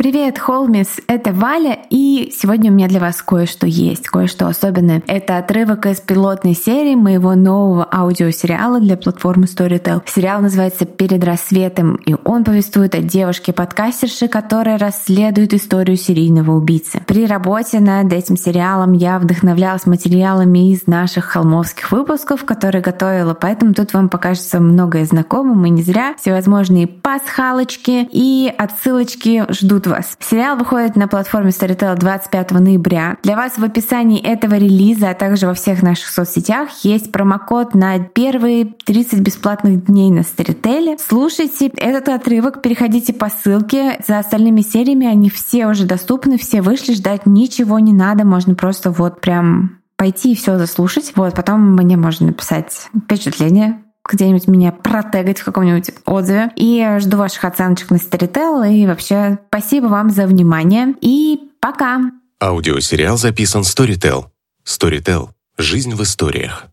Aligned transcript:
Привет, 0.00 0.38
Холмис, 0.38 0.96
это 1.08 1.30
Валя, 1.30 1.78
и 1.90 2.32
сегодня 2.34 2.70
у 2.70 2.74
меня 2.74 2.88
для 2.88 3.00
вас 3.00 3.20
кое-что 3.20 3.66
есть, 3.66 4.08
кое-что 4.08 4.46
особенное. 4.46 5.02
Это 5.06 5.36
отрывок 5.36 5.84
из 5.84 6.00
пилотной 6.00 6.54
серии 6.54 6.94
моего 6.94 7.34
нового 7.34 7.86
аудиосериала 7.92 8.80
для 8.80 8.96
платформы 8.96 9.44
Storytel. 9.44 10.00
Сериал 10.06 10.40
называется 10.40 10.86
«Перед 10.86 11.22
рассветом», 11.22 11.96
и 11.96 12.16
он 12.24 12.44
повествует 12.44 12.94
о 12.94 13.02
девушке-подкастерше, 13.02 14.28
которая 14.28 14.78
расследует 14.78 15.52
историю 15.52 15.98
серийного 15.98 16.52
убийцы. 16.52 17.02
При 17.06 17.26
работе 17.26 17.78
над 17.78 18.10
этим 18.10 18.38
сериалом 18.38 18.94
я 18.94 19.18
вдохновлялась 19.18 19.84
материалами 19.84 20.72
из 20.72 20.86
наших 20.86 21.26
холмовских 21.26 21.92
выпусков, 21.92 22.46
которые 22.46 22.80
готовила, 22.80 23.34
поэтому 23.34 23.74
тут 23.74 23.92
вам 23.92 24.08
покажется 24.08 24.60
многое 24.60 25.04
знакомым, 25.04 25.66
и 25.66 25.68
не 25.68 25.82
зря 25.82 26.14
всевозможные 26.18 26.86
пасхалочки 26.86 28.08
и 28.10 28.50
отсылочки 28.56 29.44
ждут 29.52 29.89
вас. 29.90 30.16
Сериал 30.20 30.56
выходит 30.56 30.96
на 30.96 31.08
платформе 31.08 31.50
Storytel 31.50 31.96
25 31.96 32.52
ноября. 32.52 33.16
Для 33.22 33.36
вас 33.36 33.58
в 33.58 33.64
описании 33.64 34.20
этого 34.20 34.54
релиза, 34.54 35.10
а 35.10 35.14
также 35.14 35.46
во 35.46 35.54
всех 35.54 35.82
наших 35.82 36.08
соцсетях 36.08 36.70
есть 36.82 37.12
промокод 37.12 37.74
на 37.74 37.98
первые 37.98 38.64
30 38.64 39.20
бесплатных 39.20 39.84
дней 39.84 40.10
на 40.10 40.20
Storytel. 40.20 40.98
Слушайте 40.98 41.68
этот 41.76 42.08
отрывок, 42.08 42.62
переходите 42.62 43.12
по 43.12 43.28
ссылке. 43.28 44.00
За 44.06 44.18
остальными 44.18 44.62
сериями 44.62 45.06
они 45.06 45.28
все 45.28 45.66
уже 45.66 45.84
доступны, 45.84 46.38
все 46.38 46.62
вышли, 46.62 46.94
ждать 46.94 47.26
ничего 47.26 47.78
не 47.78 47.92
надо, 47.92 48.24
можно 48.24 48.54
просто 48.54 48.90
вот 48.90 49.20
прям 49.20 49.80
пойти 49.96 50.32
и 50.32 50.34
все 50.34 50.56
заслушать. 50.56 51.12
Вот, 51.14 51.34
потом 51.34 51.74
мне 51.76 51.96
можно 51.96 52.28
написать 52.28 52.88
впечатление, 52.96 53.82
где-нибудь 54.10 54.48
меня 54.48 54.72
протегать 54.72 55.38
в 55.38 55.44
каком-нибудь 55.44 55.90
отзыве. 56.04 56.50
И 56.56 56.96
жду 56.98 57.16
ваших 57.16 57.44
оценочек 57.44 57.90
на 57.90 57.96
Storytel. 57.96 58.72
И 58.72 58.86
вообще 58.86 59.38
спасибо 59.48 59.86
вам 59.86 60.10
за 60.10 60.26
внимание. 60.26 60.94
И 61.00 61.50
пока! 61.60 62.00
Аудиосериал 62.40 63.16
записан 63.16 63.62
Storytel. 63.62 64.26
Storytel. 64.64 65.28
Жизнь 65.58 65.94
в 65.94 66.02
историях. 66.02 66.66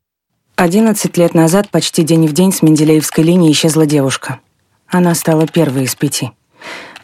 11 0.56 1.16
лет 1.18 1.34
назад, 1.36 1.70
почти 1.70 2.04
день 2.04 2.28
в 2.28 2.34
день, 2.34 2.52
с 2.52 2.62
Менделеевской 2.62 3.24
линии 3.24 3.52
исчезла 3.52 3.86
девушка. 3.86 4.40
Она 4.88 5.14
стала 5.14 5.46
первой 5.46 5.84
из 5.84 5.96
пяти. 5.96 6.32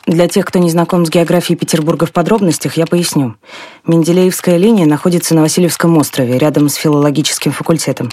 Для 0.06 0.28
тех, 0.28 0.46
кто 0.46 0.60
не 0.60 0.70
знаком 0.70 1.06
с 1.06 1.10
географией 1.10 1.58
Петербурга 1.58 2.06
в 2.06 2.12
подробностях, 2.12 2.78
я 2.78 2.86
поясню. 2.86 3.36
Менделеевская 3.86 4.58
линия 4.58 4.86
находится 4.86 5.34
на 5.36 5.42
Васильевском 5.42 5.98
острове, 5.98 6.38
рядом 6.38 6.68
с 6.68 6.76
филологическим 6.76 7.52
факультетом. 7.52 8.10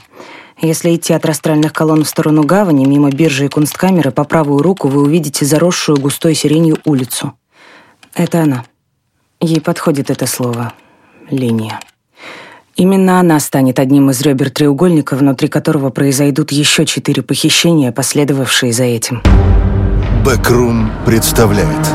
Если 0.62 0.94
идти 0.94 1.14
от 1.14 1.24
растральных 1.24 1.72
колонн 1.72 2.04
в 2.04 2.08
сторону 2.08 2.42
гавани, 2.42 2.84
мимо 2.84 3.10
биржи 3.10 3.46
и 3.46 3.48
кунсткамеры, 3.48 4.10
по 4.10 4.24
правую 4.24 4.62
руку 4.62 4.88
вы 4.88 5.02
увидите 5.02 5.46
заросшую 5.46 5.98
густой 5.98 6.34
сиренью 6.34 6.76
улицу. 6.84 7.32
Это 8.14 8.42
она. 8.42 8.64
Ей 9.40 9.60
подходит 9.60 10.10
это 10.10 10.26
слово 10.26 10.74
«линия». 11.30 11.80
Именно 12.76 13.20
она 13.20 13.40
станет 13.40 13.78
одним 13.78 14.10
из 14.10 14.20
ребер 14.20 14.50
треугольника, 14.50 15.16
внутри 15.16 15.48
которого 15.48 15.90
произойдут 15.90 16.52
еще 16.52 16.86
четыре 16.86 17.22
похищения, 17.22 17.90
последовавшие 17.90 18.72
за 18.72 18.84
этим. 18.84 19.22
Бэкрум 20.24 20.90
представляет 21.04 21.86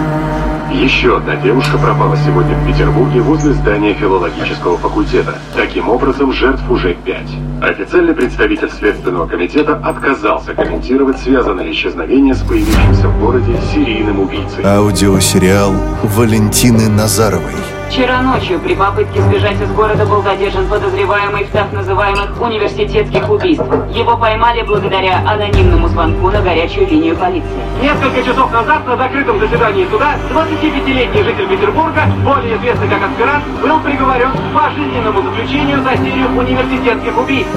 еще 0.75 1.17
одна 1.17 1.37
девушка 1.37 1.77
пропала 1.77 2.17
сегодня 2.17 2.55
в 2.55 2.67
Петербурге 2.67 3.21
возле 3.21 3.53
здания 3.53 3.93
филологического 3.93 4.77
факультета. 4.77 5.39
Таким 5.55 5.89
образом, 5.89 6.33
жертв 6.33 6.69
уже 6.69 6.95
пять. 6.95 7.29
Официальный 7.65 8.13
представитель 8.13 8.69
Следственного 8.69 9.25
комитета 9.25 9.75
отказался 9.83 10.53
комментировать 10.53 11.17
связанное 11.17 11.71
исчезновение 11.71 12.35
с 12.35 12.43
появившимся 12.43 13.07
в 13.07 13.19
городе 13.19 13.57
серийным 13.73 14.19
убийцей. 14.19 14.63
Аудиосериал 14.63 15.73
Валентины 16.03 16.87
Назаровой 16.89 17.55
Вчера 17.89 18.21
ночью 18.21 18.59
при 18.59 18.75
попытке 18.75 19.21
сбежать 19.21 19.61
из 19.61 19.71
города 19.71 20.05
был 20.05 20.21
задержан 20.21 20.67
подозреваемый 20.67 21.45
в 21.45 21.49
так 21.51 21.71
называемых 21.71 22.41
университетских 22.41 23.29
убийствах. 23.29 23.89
Его 23.91 24.17
поймали 24.17 24.63
благодаря 24.63 25.19
анонимному 25.25 25.87
звонку 25.87 26.29
на 26.29 26.41
горячую 26.41 26.87
линию 26.89 27.15
полиции. 27.15 27.47
Несколько 27.81 28.23
часов 28.23 28.51
назад 28.51 28.85
на 28.85 28.97
закрытом 28.97 29.39
заседании 29.39 29.87
суда 29.89 30.15
25-летний 30.29 31.23
житель 31.23 31.47
Петербурга, 31.47 32.01
более 32.25 32.57
известный 32.57 32.89
как 32.89 33.03
аспирант, 33.03 33.45
был 33.61 33.79
приговорен 33.79 34.31
к 34.31 34.53
пожизненному 34.53 35.21
заключению 35.21 35.81
за 35.83 35.95
серию 35.95 36.27
университетских 36.37 37.17
убийств. 37.17 37.54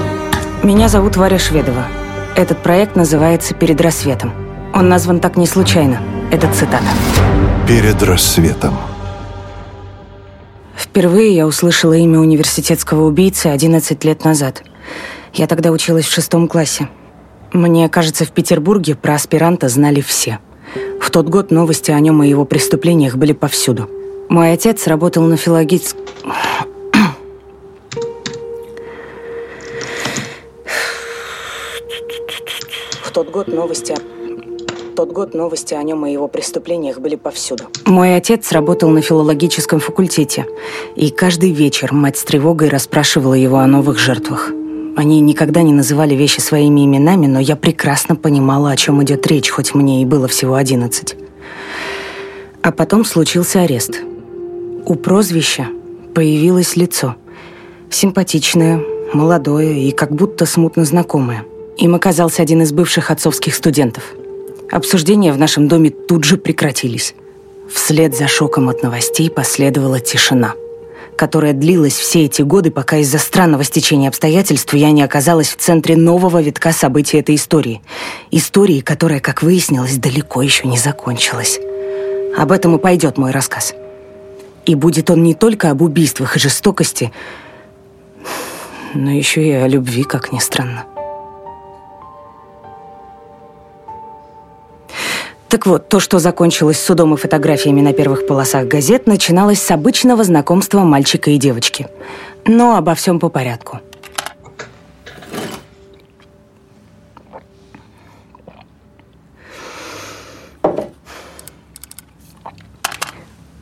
Меня 0.63 0.89
зовут 0.89 1.17
Варя 1.17 1.39
Шведова. 1.39 1.85
Этот 2.37 2.63
проект 2.63 2.97
называется 2.97 3.55
«Перед 3.55 3.81
рассветом». 3.81 4.33
Он 4.75 4.89
назван 4.89 5.21
так 5.21 5.37
не 5.37 5.47
случайно. 5.47 6.01
Это 6.31 6.53
цитата. 6.53 6.87
«Перед 7.67 8.03
рассветом». 8.03 8.75
Впервые 10.77 11.35
я 11.35 11.47
услышала 11.47 11.95
имя 11.95 12.19
университетского 12.19 13.07
убийцы 13.07 13.47
11 13.47 14.05
лет 14.05 14.25
назад. 14.25 14.63
Я 15.35 15.47
тогда 15.47 15.71
училась 15.71 16.07
в 16.07 16.13
шестом 16.13 16.49
классе. 16.49 16.89
Мне 17.53 17.89
кажется, 17.89 18.25
в 18.25 18.31
Петербурге 18.31 18.95
про 18.95 19.15
аспиранта 19.15 19.69
знали 19.69 20.01
все. 20.01 20.39
В 21.01 21.11
тот 21.11 21.29
год 21.29 21.51
новости 21.51 21.91
о 21.91 22.01
нем 22.01 22.23
и 22.23 22.29
его 22.29 22.45
преступлениях 22.45 23.17
были 23.17 23.33
повсюду. 23.33 23.89
Мой 24.29 24.53
отец 24.53 24.87
работал 24.87 25.23
на 25.25 25.37
филологиц... 25.37 25.95
тот 33.19 33.31
год 33.31 33.49
новости 33.49 33.97
тот 34.95 35.11
год 35.11 35.35
новости 35.35 35.75
о 35.75 35.83
нем 35.83 36.07
и 36.07 36.13
его 36.13 36.29
преступлениях 36.29 37.01
были 37.01 37.17
повсюду. 37.17 37.65
Мой 37.85 38.15
отец 38.15 38.53
работал 38.53 38.91
на 38.91 39.03
филологическом 39.03 39.81
факультете, 39.81 40.47
и 40.95 41.11
каждый 41.11 41.51
вечер 41.51 41.93
мать 41.93 42.17
с 42.17 42.23
тревогой 42.23 42.69
расспрашивала 42.69 43.35
его 43.35 43.59
о 43.59 43.67
новых 43.67 43.99
жертвах. 43.99 44.53
Они 44.97 45.21
никогда 45.21 45.63
не 45.63 45.73
называли 45.73 46.15
вещи 46.15 46.39
своими 46.39 46.85
именами, 46.85 47.27
но 47.27 47.41
я 47.41 47.57
прекрасно 47.57 48.15
понимала, 48.15 48.71
о 48.71 48.77
чем 48.77 49.03
идет 49.03 49.27
речь, 49.27 49.51
хоть 49.51 49.75
мне 49.75 50.03
и 50.03 50.05
было 50.05 50.29
всего 50.29 50.55
одиннадцать. 50.55 51.17
А 52.63 52.71
потом 52.71 53.05
случился 53.05 53.63
арест. 53.63 54.01
У 54.87 54.95
прозвища 54.95 55.67
появилось 56.15 56.77
лицо. 56.77 57.17
Симпатичное, 57.91 58.81
молодое 59.13 59.89
и 59.89 59.91
как 59.91 60.13
будто 60.13 60.47
смутно 60.47 60.85
знакомое. 60.85 61.45
Им 61.79 61.95
оказался 61.95 62.43
один 62.43 62.63
из 62.63 62.73
бывших 62.73 63.11
отцовских 63.11 63.55
студентов– 63.55 64.05
Обсуждения 64.71 65.33
в 65.33 65.39
нашем 65.39 65.67
доме 65.67 65.91
тут 65.91 66.25
же 66.25 66.37
прекратились. 66.37 67.15
Вслед 67.73 68.15
за 68.15 68.29
шоком 68.29 68.69
от 68.69 68.83
новостей 68.83 69.31
последовала 69.31 69.99
тишина, 69.99 70.53
которая 71.17 71.55
длилась 71.55 71.95
все 71.95 72.27
эти 72.27 72.43
годы, 72.43 72.71
пока 72.71 72.99
из-за 72.99 73.19
странного 73.19 73.65
стечения 73.65 74.09
обстоятельств 74.09 74.75
я 74.75 74.91
не 74.91 75.03
оказалась 75.03 75.49
в 75.49 75.57
центре 75.57 75.97
нового 75.97 76.43
витка 76.43 76.73
событий 76.73 77.17
этой 77.17 77.37
истории. 77.37 77.81
Истории, 78.31 78.81
которая, 78.81 79.21
как 79.21 79.43
выяснилось, 79.43 79.97
далеко 79.97 80.43
еще 80.43 80.69
не 80.69 80.77
закончилась. 80.77 81.59
Об 82.37 82.53
этом 82.53 82.77
и 82.77 82.79
пойдет 82.79 83.17
мой 83.17 83.31
рассказ. 83.31 83.75
И 84.67 84.75
будет 84.75 85.09
он 85.09 85.23
не 85.23 85.33
только 85.33 85.71
об 85.71 85.81
убийствах 85.81 86.37
и 86.37 86.41
жестокости, 86.41 87.11
но 88.93 89.11
еще 89.11 89.47
и 89.47 89.53
о 89.53 89.67
любви, 89.67 90.03
как 90.05 90.31
ни 90.31 90.39
странно. 90.41 90.85
Так 95.49 95.65
вот, 95.65 95.89
то, 95.89 95.99
что 95.99 96.19
закончилось 96.19 96.79
судом 96.79 97.15
и 97.15 97.17
фотографиями 97.17 97.81
на 97.81 97.95
первых 97.95 98.27
полосах 98.27 98.67
газет, 98.67 99.07
начиналось 99.07 99.63
с 99.63 99.71
обычного 99.71 100.23
знакомства 100.23 100.81
мальчика 100.81 101.31
и 101.31 101.39
девочки. 101.39 101.89
Но 102.45 102.77
обо 102.77 102.95
всем 102.95 103.19
по 103.19 103.31
порядку. 103.31 103.81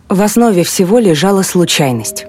В 0.09 0.23
основе 0.23 0.65
всего 0.65 0.99
лежала 0.99 1.43
случайность. 1.43 2.27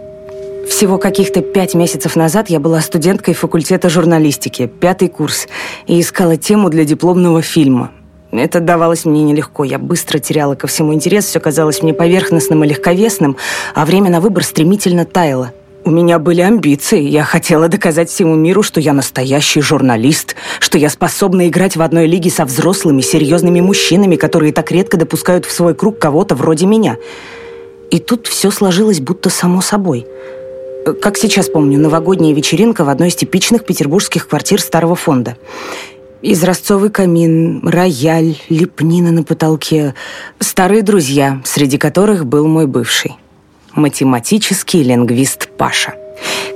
Всего 0.68 0.98
каких-то 0.98 1.42
пять 1.42 1.74
месяцев 1.74 2.16
назад 2.16 2.50
я 2.50 2.60
была 2.60 2.82
студенткой 2.82 3.34
факультета 3.34 3.90
журналистики, 3.90 4.68
пятый 4.68 5.08
курс, 5.08 5.48
и 5.88 6.00
искала 6.02 6.38
тему 6.38 6.70
для 6.70 6.86
дипломного 6.86 7.42
фильма. 7.42 7.92
Это 8.32 8.60
давалось 8.60 9.06
мне 9.06 9.24
нелегко. 9.24 9.64
Я 9.64 9.80
быстро 9.80 10.20
теряла 10.20 10.56
ко 10.56 10.68
всему 10.68 10.94
интерес, 10.94 11.26
все 11.26 11.40
казалось 11.40 11.82
мне 11.82 11.94
поверхностным 11.94 12.64
и 12.64 12.68
легковесным, 12.68 13.38
а 13.74 13.86
время 13.86 14.10
на 14.10 14.20
выбор 14.20 14.44
стремительно 14.44 15.06
таяло. 15.06 15.54
У 15.86 15.90
меня 15.90 16.20
были 16.20 16.42
амбиции. 16.42 17.00
Я 17.02 17.24
хотела 17.24 17.70
доказать 17.70 18.10
всему 18.10 18.36
миру, 18.36 18.62
что 18.62 18.82
я 18.82 18.92
настоящий 18.92 19.62
журналист, 19.62 20.36
что 20.60 20.78
я 20.78 20.90
способна 20.90 21.48
играть 21.48 21.78
в 21.78 21.82
одной 21.82 22.08
лиге 22.08 22.30
со 22.30 22.44
взрослыми, 22.44 23.00
серьезными 23.00 23.62
мужчинами, 23.62 24.18
которые 24.18 24.52
так 24.52 24.70
редко 24.70 24.98
допускают 24.98 25.46
в 25.46 25.52
свой 25.52 25.74
круг 25.74 25.98
кого-то 25.98 26.36
вроде 26.36 26.66
меня. 26.66 26.98
И 27.90 28.00
тут 28.00 28.28
все 28.28 28.52
сложилось 28.52 29.00
будто 29.00 29.30
само 29.30 29.62
собой. 29.62 30.06
Как 31.02 31.18
сейчас 31.18 31.48
помню, 31.48 31.80
новогодняя 31.80 32.34
вечеринка 32.34 32.84
в 32.84 32.90
одной 32.90 33.08
из 33.08 33.16
типичных 33.16 33.66
петербургских 33.66 34.28
квартир 34.28 34.60
старого 34.60 34.96
фонда. 34.96 35.38
Изразцовый 36.22 36.90
камин, 36.90 37.62
рояль, 37.68 38.38
лепнина 38.50 39.12
на 39.12 39.24
потолке. 39.24 39.94
Старые 40.40 40.82
друзья, 40.82 41.42
среди 41.46 41.78
которых 41.78 42.26
был 42.26 42.48
мой 42.48 42.66
бывший. 42.66 43.16
Математический 43.76 44.82
лингвист 44.82 45.48
Паша. 45.58 45.94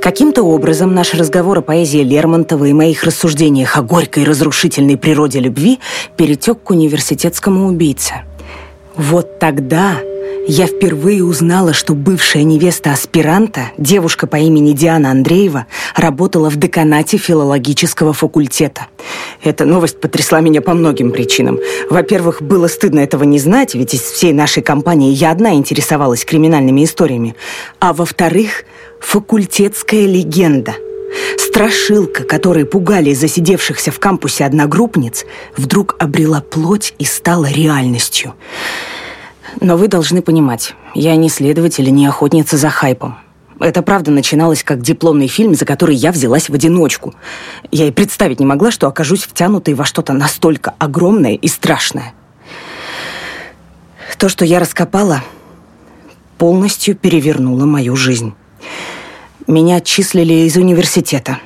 Каким-то 0.01 0.41
образом 0.41 0.95
наш 0.95 1.13
разговор 1.13 1.59
о 1.59 1.61
поэзии 1.61 1.99
Лермонтова 1.99 2.65
и 2.65 2.73
моих 2.73 3.03
рассуждениях 3.03 3.77
о 3.77 3.83
горькой 3.83 4.23
разрушительной 4.23 4.97
природе 4.97 5.39
любви 5.39 5.79
перетек 6.17 6.63
к 6.63 6.71
университетскому 6.71 7.67
убийце. 7.67 8.23
Вот 8.95 9.39
тогда 9.39 9.99
я 10.47 10.65
впервые 10.65 11.23
узнала, 11.23 11.73
что 11.73 11.93
бывшая 11.93 12.43
невеста 12.43 12.91
аспиранта, 12.91 13.71
девушка 13.77 14.27
по 14.27 14.35
имени 14.37 14.73
Диана 14.73 15.11
Андреева, 15.11 15.67
работала 15.95 16.49
в 16.49 16.57
деканате 16.57 17.17
филологического 17.17 18.11
факультета. 18.11 18.87
Эта 19.43 19.65
новость 19.65 20.01
потрясла 20.01 20.41
меня 20.41 20.61
по 20.61 20.73
многим 20.73 21.11
причинам. 21.11 21.59
Во-первых, 21.89 22.41
было 22.41 22.67
стыдно 22.67 22.99
этого 22.99 23.23
не 23.23 23.39
знать, 23.39 23.75
ведь 23.75 23.93
из 23.93 24.01
всей 24.01 24.33
нашей 24.33 24.63
компании 24.63 25.13
я 25.13 25.31
одна 25.31 25.53
интересовалась 25.53 26.25
криминальными 26.25 26.83
историями. 26.83 27.35
А 27.79 27.93
во-вторых, 27.93 28.65
факультетская 28.99 30.05
легенда– 30.05 30.75
Страшилка, 31.37 32.23
которой 32.23 32.65
пугали 32.65 33.13
засидевшихся 33.13 33.91
в 33.91 33.99
кампусе 33.99 34.45
одногруппниц, 34.45 35.25
вдруг 35.57 35.95
обрела 35.99 36.41
плоть 36.41 36.93
и 36.99 37.05
стала 37.05 37.45
реальностью. 37.45 38.33
Но 39.59 39.77
вы 39.77 39.87
должны 39.87 40.21
понимать, 40.21 40.75
я 40.93 41.15
не 41.15 41.29
следователь 41.29 41.87
и 41.87 41.91
не 41.91 42.05
охотница 42.05 42.57
за 42.57 42.69
хайпом. 42.69 43.17
Это 43.59 43.83
правда 43.83 44.09
начиналось 44.09 44.63
как 44.63 44.81
дипломный 44.81 45.27
фильм, 45.27 45.53
за 45.53 45.65
который 45.65 45.95
я 45.95 46.11
взялась 46.11 46.49
в 46.49 46.53
одиночку. 46.53 47.13
Я 47.69 47.87
и 47.87 47.91
представить 47.91 48.39
не 48.39 48.45
могла, 48.45 48.71
что 48.71 48.87
окажусь 48.87 49.23
втянутой 49.23 49.75
во 49.75 49.85
что-то 49.85 50.13
настолько 50.13 50.73
огромное 50.79 51.35
и 51.35 51.47
страшное. 51.47 52.13
То, 54.17 54.29
что 54.29 54.45
я 54.45 54.59
раскопала, 54.59 55.23
полностью 56.37 56.95
перевернуло 56.95 57.65
мою 57.65 57.95
жизнь. 57.95 58.33
Меня 59.51 59.75
отчислили 59.75 60.33
из 60.47 60.57
университета. 60.57 61.39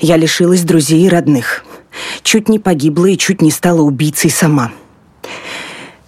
Я 0.00 0.16
лишилась 0.16 0.62
друзей 0.62 1.06
и 1.06 1.08
родных. 1.08 1.64
Чуть 2.22 2.48
не 2.48 2.58
погибла 2.58 3.06
и 3.06 3.16
чуть 3.16 3.40
не 3.40 3.52
стала 3.52 3.82
убийцей 3.82 4.30
сама– 4.30 4.72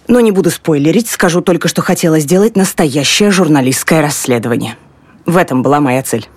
но 0.07 0.21
не 0.21 0.31
буду 0.31 0.49
спойлерить, 0.49 1.09
скажу 1.09 1.41
только, 1.41 1.67
что 1.67 1.81
хотела 1.81 2.19
сделать 2.19 2.55
настоящее 2.55 3.29
журналистское 3.31 4.01
расследование. 4.01 4.77
В 5.25 5.35
этом 5.35 5.61
была 5.61 5.81
моя 5.81 6.01
цель. 6.01 6.27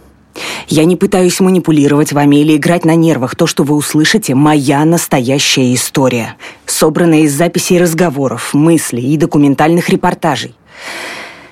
Я 0.69 0.85
не 0.85 0.97
пытаюсь 0.97 1.41
манипулировать 1.41 2.13
вами 2.13 2.37
или 2.37 2.57
играть 2.57 2.85
на 2.85 2.95
нервах. 2.95 3.37
То, 3.37 3.47
что 3.47 3.63
вы 3.63 3.75
услышите, 3.75 4.35
моя 4.35 4.85
настоящая 4.85 5.73
история, 5.75 6.37
собранная 6.67 7.21
из 7.21 7.33
записей 7.33 7.79
разговоров, 7.79 8.55
мыслей 8.55 9.13
и 9.13 9.17
документальных 9.17 9.89
репортажей. 9.89 10.55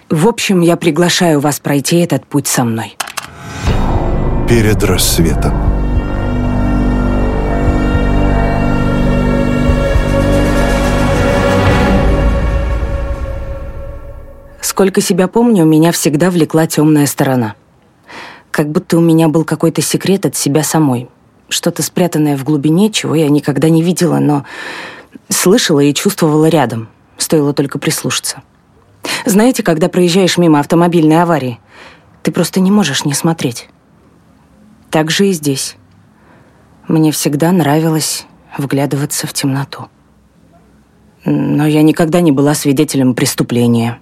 В 0.08 0.26
общем, 0.26 0.60
я 0.60 0.76
приглашаю 0.76 1.38
вас 1.40 1.60
пройти 1.60 1.98
этот 1.98 2.26
путь 2.26 2.46
со 2.46 2.64
мной. 2.64 2.96
Перед 4.48 4.82
рассветом. 4.82 5.52
Сколько 14.62 15.02
себя 15.02 15.28
помню, 15.28 15.66
меня 15.66 15.92
всегда 15.92 16.30
влекла 16.30 16.66
темная 16.66 17.04
сторона. 17.04 17.56
Как 18.50 18.70
будто 18.70 18.96
у 18.96 19.02
меня 19.02 19.28
был 19.28 19.44
какой-то 19.44 19.82
секрет 19.82 20.24
от 20.24 20.34
себя 20.34 20.62
самой. 20.62 21.10
Что-то 21.50 21.82
спрятанное 21.82 22.38
в 22.38 22.44
глубине, 22.44 22.90
чего 22.90 23.14
я 23.14 23.28
никогда 23.28 23.68
не 23.68 23.82
видела, 23.82 24.18
но 24.18 24.44
слышала 25.28 25.80
и 25.80 25.92
чувствовала 25.92 26.46
рядом. 26.46 26.88
Стоило 27.18 27.52
только 27.52 27.78
прислушаться. 27.78 28.42
Знаете, 29.26 29.62
когда 29.62 29.90
проезжаешь 29.90 30.38
мимо 30.38 30.58
автомобильной 30.58 31.20
аварии, 31.20 31.60
ты 32.22 32.32
просто 32.32 32.60
не 32.60 32.70
можешь 32.70 33.04
не 33.04 33.12
смотреть. 33.12 33.68
Так 34.90 35.10
же 35.10 35.28
и 35.28 35.32
здесь. 35.32 35.76
Мне 36.86 37.12
всегда 37.12 37.52
нравилось 37.52 38.26
вглядываться 38.56 39.26
в 39.26 39.32
темноту. 39.32 39.88
Но 41.24 41.66
я 41.66 41.82
никогда 41.82 42.20
не 42.20 42.32
была 42.32 42.54
свидетелем 42.54 43.14
преступления 43.14 43.98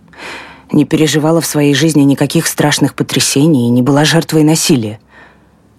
не 0.73 0.85
переживала 0.85 1.41
в 1.41 1.47
своей 1.47 1.75
жизни 1.75 2.03
никаких 2.03 2.47
страшных 2.47 2.95
потрясений 2.95 3.67
и 3.67 3.71
не 3.71 3.83
была 3.83 4.05
жертвой 4.05 4.45
насилия. 4.45 5.01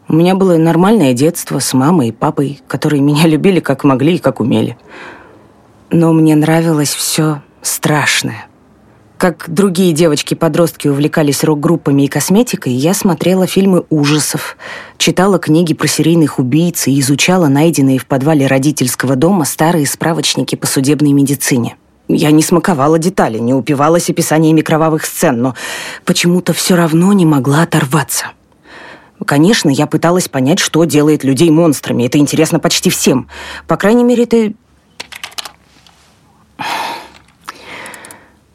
У 0.08 0.16
меня 0.16 0.36
было 0.36 0.58
нормальное 0.58 1.14
детство 1.14 1.60
с 1.60 1.74
мамой 1.74 2.10
и 2.10 2.14
папой, 2.14 2.62
которые 2.68 3.02
меня 3.10 3.28
любили 3.28 3.60
как 3.60 3.84
могли 3.84 4.16
и 4.16 4.20
как 4.20 4.40
умели. 4.40 4.78
Но 5.90 6.14
мне 6.14 6.36
нравилось 6.36 6.94
все 6.94 7.42
страшное. 7.62 8.48
Как 9.18 9.46
другие 9.48 9.94
девочки-подростки 9.94 10.88
увлекались 10.88 11.44
рок-группами 11.44 12.04
и 12.04 12.08
косметикой, 12.08 12.74
я 12.74 12.94
смотрела 12.94 13.48
фильмы 13.48 13.84
ужасов, 13.90 14.58
читала 15.00 15.40
книги 15.40 15.74
про 15.74 15.88
серийных 15.88 16.38
убийц 16.38 16.88
и 16.88 17.00
изучала 17.00 17.48
найденные 17.48 17.98
в 17.98 18.06
подвале 18.06 18.46
родительского 18.46 19.16
дома 19.16 19.46
старые 19.46 19.88
справочники 19.88 20.56
по 20.56 20.68
судебной 20.68 21.14
медицине. 21.14 21.78
Я 22.08 22.30
не 22.30 22.44
смаковала 22.44 23.00
детали, 23.00 23.40
не 23.40 23.56
упивалась 23.56 24.08
описаниями 24.08 24.62
кровавых 24.62 25.04
сцен, 25.04 25.42
но 25.42 25.56
почему-то 26.06 26.54
все 26.54 26.76
равно 26.76 27.12
не 27.14 27.26
могла 27.26 27.64
оторваться. 27.64 28.28
Конечно, 29.26 29.72
я 29.72 29.88
пыталась 29.88 30.30
понять, 30.30 30.60
что 30.60 30.84
делает 30.84 31.24
людей 31.24 31.50
монстрами. 31.50 32.04
Это 32.04 32.20
интересно 32.20 32.60
почти 32.60 32.92
всем. 32.92 33.28
По 33.68 33.78
крайней 33.78 34.04
мере, 34.04 34.26
это... 34.26 34.54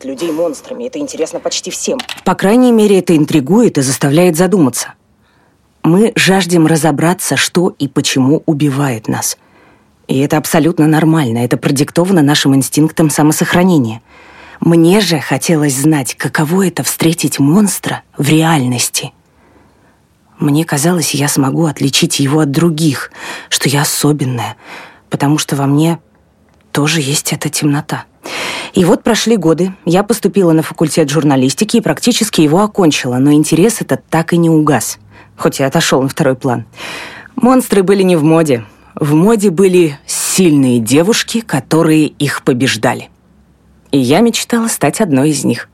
Людей 0.04 0.32
монстрами. 0.32 0.84
Это 0.84 0.98
интересно 0.98 1.40
почти 1.40 1.70
всем. 1.70 1.98
По 2.24 2.34
крайней 2.34 2.72
мере, 2.72 2.98
это 2.98 3.16
интригует 3.16 3.78
и 3.78 3.82
заставляет 3.82 4.36
задуматься. 4.36 4.94
Мы 5.82 6.12
жаждем 6.16 6.66
разобраться, 6.66 7.36
что 7.36 7.74
и 7.78 7.88
почему 7.88 8.42
убивает 8.46 9.08
нас– 9.08 9.36
и 10.08 10.18
это 10.18 10.36
абсолютно 10.36 10.86
нормально, 10.86 11.38
это 11.38 11.56
продиктовано 11.56 12.22
нашим 12.22 12.54
инстинктом 12.54 13.08
самосохранения. 13.08 14.02
Мне 14.60 15.00
же 15.00 15.18
хотелось 15.20 15.76
знать, 15.76 16.14
каково 16.14 16.68
это 16.68 16.82
встретить 16.82 17.38
монстра 17.38 18.02
в 18.16 18.28
реальности. 18.28 19.12
Мне 20.38 20.64
казалось, 20.64 21.14
я 21.14 21.28
смогу 21.28 21.66
отличить 21.66 22.20
его 22.20 22.40
от 22.40 22.50
других, 22.50 23.10
что 23.48 23.68
я 23.68 23.82
особенная, 23.82 24.56
потому 25.08 25.38
что 25.38 25.56
во 25.56 25.66
мне 25.66 25.98
тоже 26.72 27.00
есть 27.00 27.32
эта 27.32 27.48
темнота. 27.48 28.04
И 28.72 28.84
вот 28.84 29.02
прошли 29.02 29.36
годы, 29.36 29.74
я 29.84 30.02
поступила 30.02 30.52
на 30.52 30.62
факультет 30.62 31.10
журналистики 31.10 31.76
и 31.76 31.80
практически 31.80 32.40
его 32.40 32.62
окончила, 32.62 33.16
но 33.16 33.32
интерес 33.32 33.80
этот 33.80 34.06
так 34.08 34.32
и 34.32 34.38
не 34.38 34.48
угас, 34.48 34.98
хоть 35.36 35.60
и 35.60 35.62
отошел 35.62 36.02
на 36.02 36.08
второй 36.08 36.36
план. 36.36 36.64
Монстры 37.36 37.82
были 37.82 38.02
не 38.02 38.16
в 38.16 38.24
моде, 38.24 38.64
в 38.94 39.14
моде 39.14 39.50
были 39.50 39.98
сильные 40.06 40.78
девушки, 40.78 41.40
которые 41.40 42.06
их 42.06 42.42
побеждали. 42.42 43.10
И 43.90 43.98
я 43.98 44.20
мечтала 44.20 44.68
стать 44.68 45.00
одной 45.00 45.30
из 45.30 45.44
них. 45.44 45.68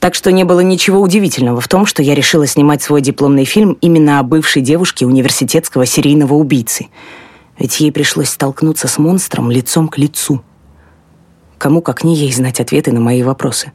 Так 0.00 0.14
что 0.14 0.30
не 0.30 0.44
было 0.44 0.60
ничего 0.60 1.00
удивительного 1.00 1.60
в 1.60 1.68
том, 1.68 1.84
что 1.84 2.02
я 2.02 2.14
решила 2.14 2.46
снимать 2.46 2.82
свой 2.82 3.02
дипломный 3.02 3.44
фильм 3.44 3.76
именно 3.80 4.20
о 4.20 4.22
бывшей 4.22 4.62
девушке 4.62 5.06
университетского 5.06 5.86
серийного 5.86 6.34
убийцы. 6.34 6.86
Ведь 7.58 7.80
ей 7.80 7.90
пришлось 7.90 8.30
столкнуться 8.30 8.86
с 8.86 8.98
монстром 8.98 9.50
лицом 9.50 9.88
к 9.88 9.98
лицу. 9.98 10.42
Кому, 11.58 11.82
как 11.82 12.04
не 12.04 12.14
ей, 12.14 12.32
знать 12.32 12.60
ответы 12.60 12.92
на 12.92 13.00
мои 13.00 13.22
вопросы. 13.22 13.72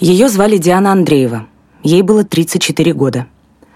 Ее 0.00 0.28
звали 0.28 0.58
Диана 0.58 0.90
Андреева. 0.90 1.46
Ей 1.84 2.02
было 2.02 2.24
34 2.24 2.92
года. 2.92 3.26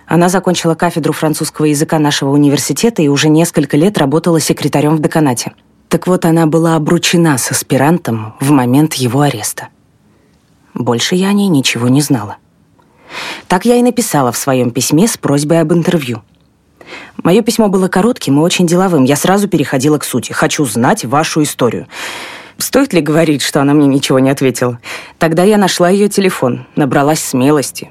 Она 0.06 0.28
закончила 0.28 0.74
кафедру 0.74 1.12
французского 1.12 1.66
языка 1.66 1.98
нашего 1.98 2.30
университета 2.30 3.02
и 3.02 3.08
уже 3.08 3.28
несколько 3.28 3.76
лет 3.76 3.96
работала 3.96 4.40
секретарем 4.40 4.96
в 4.96 5.00
деканате. 5.00 5.54
Так 5.88 6.08
вот, 6.08 6.24
она 6.24 6.46
была 6.46 6.74
обручена 6.74 7.38
с 7.38 7.50
аспирантом 7.52 8.34
в 8.40 8.50
момент 8.50 8.94
его 8.94 9.20
ареста. 9.20 9.68
Больше 10.74 11.14
я 11.14 11.28
о 11.28 11.32
ней 11.32 11.48
ничего 11.48 11.88
не 11.88 12.00
знала. 12.00 12.38
Так 13.46 13.64
я 13.64 13.76
и 13.76 13.82
написала 13.82 14.32
в 14.32 14.36
своем 14.36 14.70
письме 14.70 15.06
с 15.06 15.16
просьбой 15.16 15.60
об 15.60 15.72
интервью. 15.72 16.22
Мое 17.22 17.42
письмо 17.42 17.68
было 17.68 17.88
коротким 17.88 18.38
и 18.38 18.42
очень 18.42 18.66
деловым. 18.66 19.04
Я 19.04 19.16
сразу 19.16 19.48
переходила 19.48 19.98
к 19.98 20.04
сути. 20.04 20.32
Хочу 20.32 20.64
знать 20.64 21.04
вашу 21.04 21.42
историю. 21.42 21.86
Стоит 22.58 22.92
ли 22.92 23.00
говорить, 23.00 23.42
что 23.42 23.60
она 23.60 23.74
мне 23.74 23.86
ничего 23.86 24.18
не 24.18 24.30
ответила? 24.30 24.78
Тогда 25.18 25.42
я 25.42 25.58
нашла 25.58 25.90
ее 25.90 26.08
телефон, 26.08 26.66
набралась 26.74 27.22
смелости, 27.22 27.90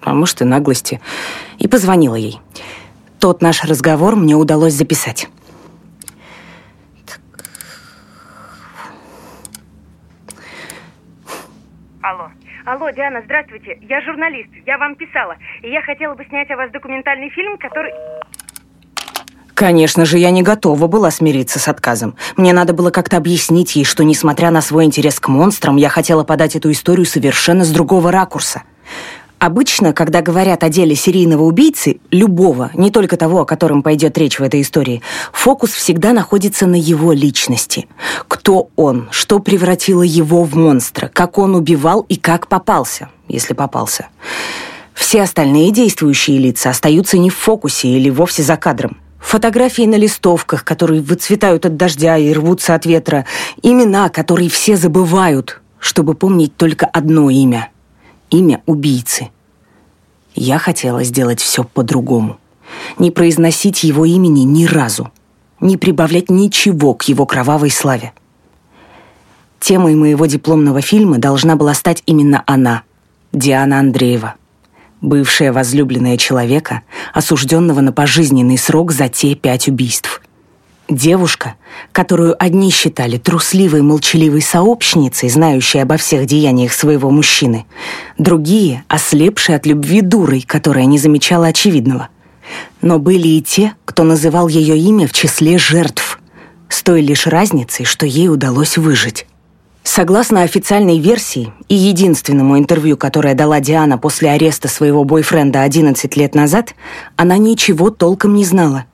а 0.00 0.14
может 0.14 0.40
и 0.40 0.44
наглости, 0.44 1.00
и 1.58 1.68
позвонила 1.68 2.14
ей. 2.14 2.40
Тот 3.18 3.42
наш 3.42 3.64
разговор 3.64 4.16
мне 4.16 4.34
удалось 4.34 4.74
записать. 4.74 5.28
Алло. 12.64 12.88
Диана, 12.90 13.20
здравствуйте. 13.24 13.78
Я 13.82 14.00
журналист. 14.00 14.48
Я 14.64 14.78
вам 14.78 14.96
писала. 14.96 15.36
И 15.62 15.68
я 15.68 15.82
хотела 15.82 16.14
бы 16.14 16.24
снять 16.24 16.50
о 16.50 16.56
вас 16.56 16.70
документальный 16.70 17.28
фильм, 17.28 17.58
который... 17.58 17.92
Конечно 19.52 20.04
же, 20.04 20.18
я 20.18 20.30
не 20.30 20.42
готова 20.42 20.86
была 20.86 21.10
смириться 21.10 21.58
с 21.58 21.68
отказом. 21.68 22.16
Мне 22.36 22.52
надо 22.52 22.72
было 22.72 22.90
как-то 22.90 23.18
объяснить 23.18 23.76
ей, 23.76 23.84
что, 23.84 24.02
несмотря 24.02 24.50
на 24.50 24.62
свой 24.62 24.84
интерес 24.84 25.20
к 25.20 25.28
монстрам, 25.28 25.76
я 25.76 25.90
хотела 25.90 26.24
подать 26.24 26.56
эту 26.56 26.72
историю 26.72 27.06
совершенно 27.06 27.64
с 27.64 27.70
другого 27.70 28.10
ракурса. 28.10 28.62
Обычно, 29.38 29.92
когда 29.92 30.22
говорят 30.22 30.64
о 30.64 30.70
деле 30.70 30.94
серийного 30.94 31.42
убийцы, 31.42 32.00
любого, 32.10 32.70
не 32.72 32.90
только 32.90 33.18
того, 33.18 33.42
о 33.42 33.44
котором 33.44 33.82
пойдет 33.82 34.16
речь 34.16 34.38
в 34.38 34.42
этой 34.42 34.62
истории, 34.62 35.02
фокус 35.32 35.70
всегда 35.72 36.14
находится 36.14 36.66
на 36.66 36.76
его 36.76 37.12
личности. 37.12 37.86
Кто 38.44 38.68
он, 38.76 39.08
что 39.10 39.38
превратило 39.38 40.02
его 40.02 40.44
в 40.44 40.54
монстра, 40.54 41.08
как 41.10 41.38
он 41.38 41.54
убивал 41.54 42.04
и 42.10 42.16
как 42.16 42.46
попался, 42.46 43.08
если 43.26 43.54
попался. 43.54 44.08
Все 44.92 45.22
остальные 45.22 45.70
действующие 45.70 46.36
лица 46.36 46.68
остаются 46.68 47.16
не 47.16 47.30
в 47.30 47.36
фокусе 47.36 47.88
или 47.88 48.10
вовсе 48.10 48.42
за 48.42 48.58
кадром. 48.58 48.98
Фотографии 49.18 49.84
на 49.84 49.94
листовках, 49.94 50.62
которые 50.62 51.00
выцветают 51.00 51.64
от 51.64 51.78
дождя 51.78 52.18
и 52.18 52.34
рвутся 52.34 52.74
от 52.74 52.84
ветра. 52.84 53.24
Имена, 53.62 54.10
которые 54.10 54.50
все 54.50 54.76
забывают, 54.76 55.62
чтобы 55.78 56.12
помнить 56.12 56.54
только 56.54 56.84
одно 56.84 57.30
имя. 57.30 57.70
Имя 58.28 58.62
убийцы. 58.66 59.30
Я 60.34 60.58
хотела 60.58 61.02
сделать 61.02 61.40
все 61.40 61.64
по-другому. 61.64 62.36
Не 62.98 63.10
произносить 63.10 63.84
его 63.84 64.04
имени 64.04 64.40
ни 64.40 64.66
разу. 64.66 65.10
Не 65.60 65.78
прибавлять 65.78 66.28
ничего 66.28 66.92
к 66.92 67.04
его 67.04 67.24
кровавой 67.24 67.70
славе. 67.70 68.12
Темой 69.64 69.94
моего 69.94 70.26
дипломного 70.26 70.82
фильма 70.82 71.16
должна 71.16 71.56
была 71.56 71.72
стать 71.72 72.02
именно 72.04 72.44
она, 72.46 72.82
Диана 73.32 73.78
Андреева 73.78 74.34
бывшая 75.00 75.52
возлюбленная 75.52 76.16
человека, 76.16 76.82
осужденного 77.12 77.80
на 77.80 77.92
пожизненный 77.92 78.58
срок 78.58 78.92
за 78.92 79.08
те 79.08 79.34
пять 79.34 79.68
убийств. 79.68 80.22
Девушка, 80.88 81.54
которую 81.92 82.42
одни 82.42 82.70
считали 82.70 83.16
трусливой 83.16 83.82
молчаливой 83.82 84.42
сообщницей, 84.42 85.30
знающей 85.30 85.82
обо 85.82 85.96
всех 85.96 86.26
деяниях 86.26 86.72
своего 86.72 87.10
мужчины, 87.10 87.64
другие— 88.18 88.84
ослепшие 88.88 89.56
от 89.56 89.66
любви 89.66 90.02
дурой, 90.02 90.42
которая 90.42 90.84
не 90.84 90.98
замечала 90.98 91.46
очевидного. 91.46 92.08
Но 92.82 92.98
были 92.98 93.28
и 93.28 93.42
те, 93.42 93.74
кто 93.86 94.04
называл 94.04 94.48
ее 94.48 94.78
имя 94.78 95.06
в 95.06 95.12
числе 95.12 95.56
жертв, 95.56 96.20
с 96.68 96.82
той 96.82 97.00
лишь 97.00 97.26
разницей, 97.26 97.86
что 97.86 98.04
ей 98.04 98.28
удалось 98.28 98.76
выжить. 98.76 99.26
Согласно 99.84 100.42
официальной 100.42 100.98
версии 100.98 101.52
и 101.68 101.74
единственному 101.74 102.58
интервью, 102.58 102.96
которое 102.96 103.34
дала 103.34 103.60
Диана 103.60 103.98
после 103.98 104.30
ареста 104.30 104.66
своего 104.66 105.04
бойфренда 105.04 105.60
11 105.60 106.16
лет 106.16 106.34
назад, 106.34 106.74
она 107.16 107.36
ничего 107.36 107.90
толком 107.90 108.34
не 108.34 108.46
знала. 108.46 108.86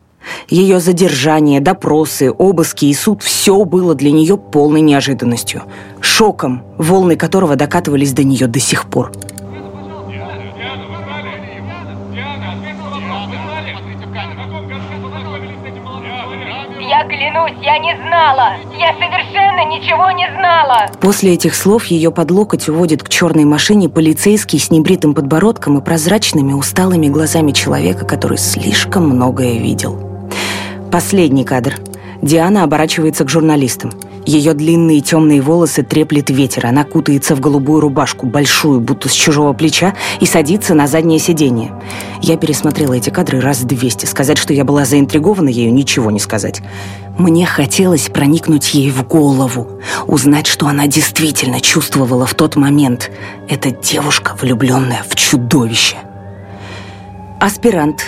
Ее 0.49 0.81
задержание, 0.81 1.61
допросы, 1.61 2.31
обыски 2.31 2.87
и 2.87 2.93
суд– 2.93 3.23
все 3.23 3.65
было 3.65 3.95
для 3.95 4.11
нее 4.11 4.37
полной 4.37 4.81
неожиданностью. 4.81 5.63
Шоком, 6.01 6.65
волны 6.77 7.17
которого 7.17 7.55
докатывались 7.55 8.13
до 8.13 8.25
нее 8.25 8.49
до 8.49 8.59
сих 8.59 8.91
пор. 8.91 9.13
Клянусь, 17.09 17.57
я 17.63 17.79
не 17.79 17.97
знала! 17.97 18.57
Я 18.79 18.93
совершенно 18.95 19.65
ничего 19.65 20.11
не 20.11 20.29
знала! 20.37 20.91
После 21.01 21.33
этих 21.33 21.55
слов 21.55 21.87
ее 21.87 22.11
под 22.11 22.31
локоть 22.31 22.69
уводит 22.69 23.03
к 23.03 23.09
черной 23.09 23.45
машине 23.45 23.89
полицейский 23.89 24.59
с 24.59 24.71
небритым 24.71 25.15
подбородком 25.15 25.79
и 25.79 25.83
прозрачными 25.83 26.53
усталыми 26.53 27.09
глазами 27.09 27.53
человека, 27.53 28.05
который 28.05 28.39
слишком 28.39 29.09
многое 29.09 29.59
видел. 29.59 29.99
Последний 30.93 31.45
кадр. 31.45 31.77
Диана 32.21 32.65
оборачивается 32.65 33.25
к 33.25 33.31
журналистам. 33.31 33.93
Ее 34.27 34.53
длинные 34.55 35.01
темные 35.01 35.41
волосы 35.41 35.83
треплет 35.83 36.31
ветер. 36.31 36.67
Она 36.67 36.85
кутается 36.85 37.35
в 37.35 37.41
голубую 37.41 37.81
рубашку, 37.81 38.27
большую, 38.27 38.81
будто 38.81 39.09
с 39.09 39.13
чужого 39.13 39.53
плеча, 39.53 39.95
и 40.21 40.27
садится 40.27 40.75
на 40.75 40.87
заднее 40.87 41.19
сиденье. 41.19 41.73
Я 42.21 42.37
пересмотрела 42.37 42.95
эти 42.95 43.11
кадры 43.11 43.41
раз 43.41 43.61
двести. 43.61 44.05
Сказать, 44.05 44.39
что 44.39 44.53
я 44.53 44.65
была 44.65 44.85
заинтригована 44.85 45.49
ею, 45.49 45.73
ничего 45.73 46.11
не 46.11 46.21
сказать. 46.21 46.61
Мне 47.19 47.47
хотелось 47.47 48.09
проникнуть 48.09 48.75
ей 48.75 48.91
в 48.91 49.07
голову, 49.07 49.81
узнать, 50.07 50.47
что 50.47 50.67
она 50.67 50.87
действительно 50.87 51.61
чувствовала 51.61 52.27
в 52.27 52.35
тот 52.35 52.57
момент. 52.57 53.11
Эта 53.49 53.71
девушка, 53.71 54.37
влюбленная 54.41 55.03
в 55.09 55.15
чудовище. 55.17 55.97
Аспирант 57.41 58.05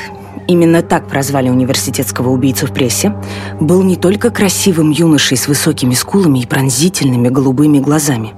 именно 0.47 0.83
так 0.83 1.09
прозвали 1.09 1.49
университетского 1.49 2.31
убийцу 2.31 2.67
в 2.67 2.73
прессе, 2.73 3.15
был 3.61 3.83
не 3.83 3.97
только 3.97 4.31
красивым 4.31 4.91
юношей 4.91 5.37
с 5.37 5.49
высокими 5.49 5.95
скулами 5.95 6.41
и 6.41 6.47
пронзительными 6.47 7.29
голубыми 7.29 7.79
глазами. 7.79 8.35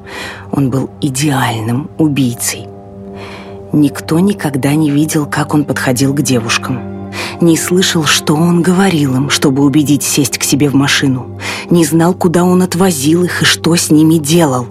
Он 0.53 0.71
был 0.71 0.91
идеальным 1.01 1.91
убийцей. 1.99 2.67
Никто 3.73 4.21
никогда 4.21 4.75
не 4.75 4.91
видел, 4.91 5.27
как 5.27 5.55
он 5.55 5.65
подходил 5.65 6.15
к 6.15 6.23
девушкам. 6.23 7.11
Не 7.41 7.57
слышал, 7.57 8.05
что 8.05 8.35
он 8.35 8.63
говорил 8.63 9.17
им, 9.17 9.31
чтобы 9.31 9.65
убедить 9.65 10.03
сесть 10.03 10.39
к 10.39 10.45
себе 10.45 10.69
в 10.69 10.75
машину. 10.75 11.39
Не 11.71 11.85
знал, 11.85 12.15
куда 12.15 12.45
он 12.45 12.63
отвозил 12.63 13.25
их 13.25 13.43
и 13.43 13.45
что 13.45 13.75
с 13.75 13.91
ними 13.91 14.19
делал. 14.19 14.67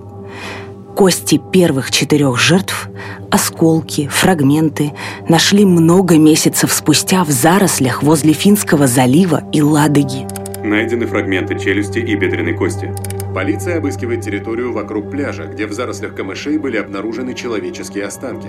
Кости 0.96 1.42
первых 1.52 1.90
четырех 1.90 2.40
жертв, 2.40 2.88
осколки, 3.32 4.08
фрагменты 4.08 4.94
нашли 5.28 5.66
много 5.66 6.20
месяцев 6.20 6.72
спустя 6.72 7.24
в 7.24 7.30
зарослях 7.30 8.04
возле 8.04 8.34
Финского 8.34 8.86
залива 8.86 9.44
и 9.52 9.62
Ладоги. 9.62 10.28
Найдены 10.64 11.08
фрагменты 11.08 11.58
челюсти 11.58 11.98
и 11.98 12.16
бедренной 12.16 12.54
кости. 12.54 12.94
Полиция 13.34 13.80
обыскивает 13.80 14.22
территорию 14.22 14.72
вокруг 14.72 15.10
пляжа, 15.10 15.46
где 15.46 15.66
в 15.66 15.74
зарослях 15.74 16.16
камышей 16.16 16.60
были 16.60 16.78
обнаружены 16.78 17.34
человеческие 17.34 18.06
останки. 18.06 18.48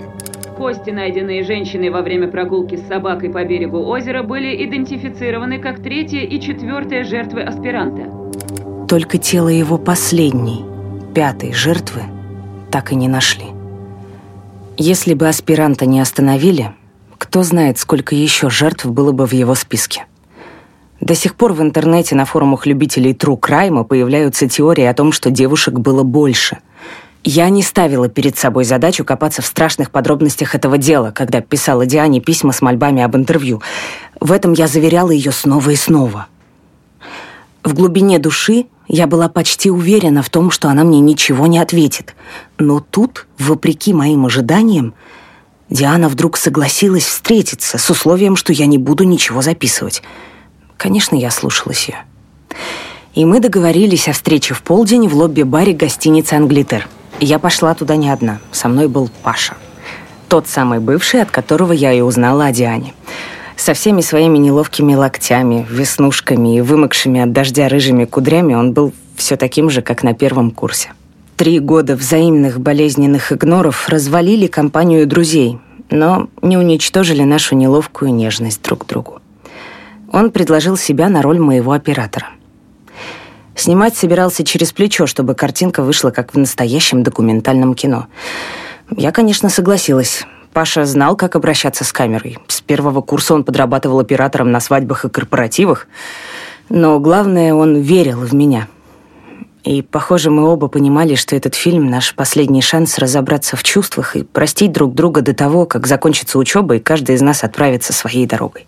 Кости, 0.55 0.91
найденные 0.91 1.43
женщиной 1.43 1.89
во 1.89 2.03
время 2.03 2.27
прогулки 2.27 2.75
с 2.75 2.87
собакой 2.87 3.31
по 3.31 3.43
берегу 3.43 3.79
озера, 3.79 4.21
были 4.21 4.63
идентифицированы 4.65 5.59
как 5.59 5.81
третья 5.81 6.21
и 6.21 6.39
четвертая 6.39 7.03
жертвы 7.03 7.41
аспиранта. 7.41 8.87
Только 8.87 9.17
тело 9.17 9.49
его 9.49 9.79
последней, 9.79 10.63
пятой 11.15 11.51
жертвы, 11.51 12.03
так 12.75 12.91
и 12.91 12.95
не 12.95 13.07
нашли. 13.07 13.45
Если 14.75 15.13
бы 15.13 15.29
аспиранта 15.29 15.85
не 15.85 16.01
остановили, 16.01 16.73
кто 17.17 17.41
знает, 17.41 17.77
сколько 17.77 18.15
еще 18.15 18.49
жертв 18.49 18.87
было 18.87 19.13
бы 19.13 19.25
в 19.25 19.31
его 19.31 19.55
списке. 19.55 20.07
До 20.99 21.15
сих 21.15 21.35
пор 21.35 21.53
в 21.53 21.61
интернете 21.61 22.15
на 22.15 22.25
форумах 22.25 22.65
любителей 22.65 23.13
True 23.13 23.39
Crime 23.39 23.85
появляются 23.85 24.49
теории 24.49 24.83
о 24.83 24.93
том, 24.93 25.13
что 25.13 25.31
девушек 25.31 25.75
было 25.75 26.03
больше. 26.03 26.57
Я 27.23 27.47
не 27.47 27.63
ставила 27.63 28.09
перед 28.09 28.37
собой 28.37 28.65
задачу 28.65 29.05
копаться 29.05 29.41
в 29.41 29.45
страшных 29.45 29.89
подробностях 29.89 30.53
этого 30.53 30.77
дела, 30.77 31.11
когда 31.11 31.39
писала 31.39 31.85
Диане 31.85 32.19
письма 32.19 32.51
с 32.51 32.61
мольбами 32.61 33.01
об 33.03 33.15
интервью. 33.15 33.61
В 34.19 34.33
этом 34.33 34.51
я 34.51 34.67
заверяла 34.67 35.11
ее 35.11 35.31
снова 35.31 35.69
и 35.69 35.77
снова. 35.77 36.27
В 37.63 37.73
глубине 37.73 38.19
души 38.19 38.65
я 38.87 39.07
была 39.07 39.29
почти 39.29 39.69
уверена 39.69 40.21
в 40.21 40.29
том, 40.29 40.51
что 40.51 40.69
она 40.69 40.83
мне 40.83 40.99
ничего 40.99 41.47
не 41.47 41.59
ответит. 41.59 42.15
Но 42.57 42.79
тут, 42.79 43.27
вопреки 43.37 43.93
моим 43.93 44.25
ожиданиям, 44.25 44.93
Диана 45.69 46.09
вдруг 46.09 46.37
согласилась 46.37 47.05
встретиться 47.05 47.77
с 47.77 47.89
условием, 47.89 48.35
что 48.35 48.53
я 48.53 48.67
не 48.67 48.77
буду 48.77 49.03
ничего 49.03 49.41
записывать. 49.41 50.03
Конечно, 50.77 51.15
я 51.15 51.31
слушалась 51.31 51.87
ее. 51.87 52.05
И 53.15 53.25
мы 53.25 53.39
договорились 53.39 54.07
о 54.07 54.13
встрече 54.13 54.53
в 54.53 54.61
полдень 54.61 55.07
в 55.07 55.15
лобби-баре 55.15 55.73
гостиницы 55.73 56.33
«Англитер». 56.33 56.87
Я 57.19 57.39
пошла 57.39 57.73
туда 57.73 57.95
не 57.95 58.09
одна. 58.09 58.39
Со 58.51 58.67
мной 58.67 58.87
был 58.87 59.09
Паша. 59.23 59.55
Тот 60.27 60.47
самый 60.47 60.79
бывший, 60.79 61.21
от 61.21 61.31
которого 61.31 61.71
я 61.71 61.93
и 61.93 62.01
узнала 62.01 62.45
о 62.45 62.51
Диане 62.51 62.93
со 63.57 63.73
всеми 63.73 64.01
своими 64.01 64.37
неловкими 64.37 64.93
локтями, 64.95 65.65
веснушками 65.69 66.57
и 66.57 66.61
вымокшими 66.61 67.21
от 67.21 67.31
дождя 67.31 67.67
рыжими 67.67 68.05
кудрями 68.05 68.53
он 68.53 68.73
был 68.73 68.93
все 69.15 69.37
таким 69.37 69.69
же, 69.69 69.81
как 69.81 70.03
на 70.03 70.13
первом 70.13 70.51
курсе. 70.51 70.89
Три 71.37 71.59
года 71.59 71.95
взаимных 71.95 72.59
болезненных 72.59 73.31
игноров 73.31 73.89
развалили 73.89 74.47
компанию 74.47 75.05
друзей, 75.05 75.59
но 75.89 76.29
не 76.41 76.57
уничтожили 76.57 77.23
нашу 77.23 77.55
неловкую 77.55 78.13
нежность 78.13 78.61
друг 78.61 78.85
к 78.85 78.87
другу. 78.87 79.19
Он 80.11 80.31
предложил 80.31 80.77
себя 80.77 81.09
на 81.09 81.21
роль 81.21 81.39
моего 81.39 81.73
оператора. 81.73 82.27
Снимать 83.55 83.95
собирался 83.95 84.43
через 84.43 84.71
плечо, 84.71 85.07
чтобы 85.07 85.33
картинка 85.33 85.81
вышла 85.81 86.11
как 86.11 86.33
в 86.33 86.37
настоящем 86.37 87.03
документальном 87.03 87.73
кино. 87.73 88.07
Я, 88.95 89.11
конечно, 89.11 89.49
согласилась. 89.49 90.25
Паша 90.55 90.85
знал, 90.85 91.17
как 91.17 91.35
обращаться 91.35 91.83
с 91.83 91.91
камерой. 91.91 92.37
С 92.47 92.61
первого 92.61 93.01
курса 93.01 93.33
он 93.33 93.43
подрабатывал 93.43 93.99
оператором 93.99 94.51
на 94.51 94.61
свадьбах 94.61 95.03
и 95.03 95.09
корпоративах. 95.09 95.85
Но 96.69 96.97
главное, 97.01 97.53
он 97.53 97.75
верил 97.75 98.21
в 98.21 98.33
меня. 98.33 98.69
И, 99.65 99.81
похоже, 99.81 100.31
мы 100.31 100.47
оба 100.47 100.69
понимали, 100.69 101.15
что 101.15 101.35
этот 101.35 101.55
фильм— 101.55 101.89
наш 101.89 102.15
последний 102.15 102.61
шанс 102.61 102.97
разобраться 102.99 103.57
в 103.57 103.63
чувствах 103.63 104.15
и 104.15 104.23
простить 104.23 104.71
друг 104.71 104.93
друга 104.93 105.21
до 105.21 105.33
того, 105.33 105.65
как 105.65 105.87
закончится 105.87 106.39
учеба, 106.39 106.77
и 106.77 106.79
каждый 106.79 107.15
из 107.15 107.21
нас 107.21 107.43
отправится 107.43 107.91
своей 107.91 108.25
дорогой. 108.25 108.65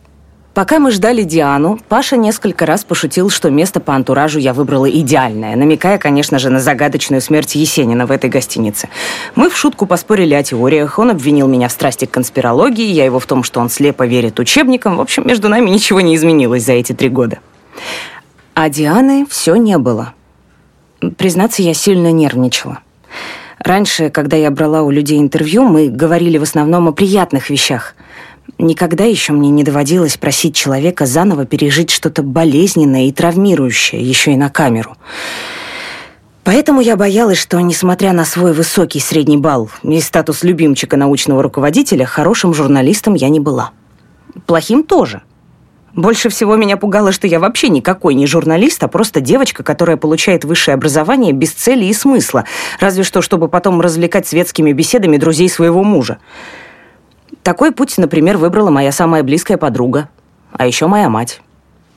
Пока 0.58 0.80
мы 0.80 0.90
ждали 0.90 1.22
Диану, 1.22 1.80
Паша 1.88 2.18
несколько 2.18 2.66
раз 2.66 2.84
пошутил, 2.84 3.30
что 3.30 3.52
место 3.52 3.80
по 3.80 3.94
антуражу 3.94 4.40
я 4.40 4.56
выбрала 4.56 4.90
идеальное, 4.90 5.56
намекая, 5.56 6.00
конечно 6.00 6.40
же, 6.40 6.50
на 6.50 6.60
загадочную 6.60 7.22
смерть 7.22 7.54
Есенина 7.54 8.08
в 8.08 8.12
этой 8.12 8.28
гостинице. 8.28 8.90
Мы 9.36 9.52
в 9.52 9.56
шутку 9.56 9.86
поспорили 9.86 10.34
о 10.34 10.42
теориях, 10.42 10.98
он 10.98 11.12
обвинил 11.12 11.48
меня 11.48 11.68
в 11.68 11.72
страсти 11.72 12.06
к 12.06 12.10
конспирологии, 12.10 12.88
я 12.88 13.06
его 13.06 13.20
в 13.20 13.28
том, 13.28 13.44
что 13.44 13.60
он 13.60 13.70
слепо 13.70 14.08
верит 14.08 14.40
учебникам. 14.40 14.98
В 14.98 15.02
общем, 15.02 15.28
между 15.28 15.48
нами 15.48 15.70
ничего 15.70 16.02
не 16.02 16.16
изменилось 16.16 16.64
за 16.64 16.74
эти 16.74 16.92
три 16.94 17.10
года. 17.10 17.38
А 18.56 18.68
Дианы 18.68 19.28
все 19.30 19.54
не 19.58 19.78
было. 19.78 20.16
Признаться, 21.18 21.62
я 21.62 21.76
сильно 21.76 22.12
нервничала. 22.12 22.80
Раньше, 23.60 24.10
когда 24.10 24.38
я 24.38 24.50
брала 24.50 24.82
у 24.82 24.90
людей 24.90 25.20
интервью, 25.20 25.66
мы 25.66 25.90
говорили 25.90 26.40
в 26.40 26.44
основном 26.44 26.88
о 26.88 26.94
приятных 26.94 27.52
вещах– 27.52 27.94
Никогда 28.58 29.04
еще 29.04 29.34
мне 29.34 29.50
не 29.50 29.63
доводилось 29.63 30.18
просить 30.18 30.56
человека 30.56 31.06
заново 31.06 31.46
пережить 31.46 31.92
что-то 31.92 32.24
болезненное 32.24 33.08
и 33.08 33.12
травмирующее, 33.12 34.01
еще 34.01 34.34
и 34.34 34.38
на 34.38 34.50
камеру. 34.50 34.96
Поэтому 36.44 36.80
я 36.80 36.96
боялась, 36.96 37.38
что, 37.38 37.60
несмотря 37.60 38.13
на 38.13 38.24
свой 38.24 38.54
высокий 38.54 39.01
средний 39.01 39.38
балл 39.38 39.70
и 39.84 40.00
статус 40.00 40.44
любимчика 40.44 40.96
научного 40.96 41.44
руководителя, 41.44 42.06
хорошим 42.06 42.54
журналистом 42.54 43.16
я 43.16 43.27
не 43.27 43.42
была. 43.42 43.72
Плохим 44.46 44.84
тоже. 44.84 45.24
Больше 45.94 46.30
всего 46.30 46.56
меня 46.56 46.77
пугало, 46.77 47.12
что 47.12 47.27
я 47.27 47.39
вообще 47.39 47.70
никакой 47.70 48.13
не 48.13 48.27
журналист, 48.27 48.84
а 48.84 48.88
просто 48.88 49.20
девочка, 49.20 49.63
которая 49.63 49.98
получает 49.98 50.46
высшее 50.46 50.75
образование 50.75 51.34
без 51.34 51.51
цели 51.51 51.86
и 51.86 51.94
смысла, 51.94 52.46
разве 52.80 53.04
что, 53.04 53.22
чтобы 53.22 53.50
потом 53.50 53.82
развлекать 53.82 54.27
светскими 54.27 54.72
беседами 54.74 55.18
друзей 55.18 55.50
своего 55.50 55.84
мужа. 55.84 56.20
Такой 57.48 57.72
путь, 57.72 57.98
например, 57.98 58.36
выбрала 58.36 58.70
моя 58.72 58.92
самая 58.92 59.24
близкая 59.24 59.58
подруга, 59.58 60.10
а 60.51 60.68
еще 60.68 60.88
моя 60.88 61.08
мать. 61.08 61.39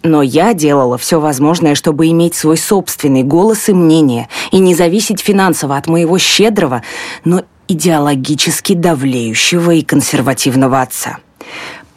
Но 0.05 0.23
я 0.23 0.55
делала 0.55 0.97
все 0.97 1.19
возможное, 1.19 1.75
чтобы 1.75 2.07
иметь 2.07 2.37
свой 2.37 2.57
собственный 2.57 3.25
голос 3.25 3.69
и 3.69 3.73
мнение, 3.73 4.29
и 4.53 4.61
не 4.61 4.77
зависеть 4.77 5.19
финансово 5.19 5.77
от 5.77 5.89
моего 5.89 6.19
щедрого, 6.19 6.85
но 7.25 7.43
идеологически 7.67 8.75
давлеющего 8.75 9.73
и 9.73 9.83
консервативного 9.83 10.83
отца. 10.83 11.19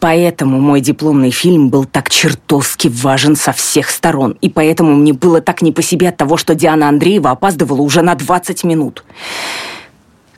Поэтому 0.00 0.58
мой 0.58 0.80
дипломный 0.80 1.30
фильм 1.30 1.68
был 1.68 1.84
так 1.84 2.10
чертовски 2.10 2.88
важен 2.88 3.36
со 3.36 3.52
всех 3.52 3.88
сторон, 3.88 4.36
и 4.40 4.48
поэтому 4.48 4.96
мне 4.96 5.12
было 5.12 5.40
так 5.40 5.62
не 5.62 5.70
по 5.70 5.80
себе 5.80 6.08
от 6.08 6.16
того, 6.16 6.36
что 6.38 6.56
Диана 6.56 6.88
Андреева 6.88 7.30
опаздывала 7.30 7.82
уже 7.82 8.02
на 8.02 8.16
20 8.16 8.64
минут. 8.64 9.04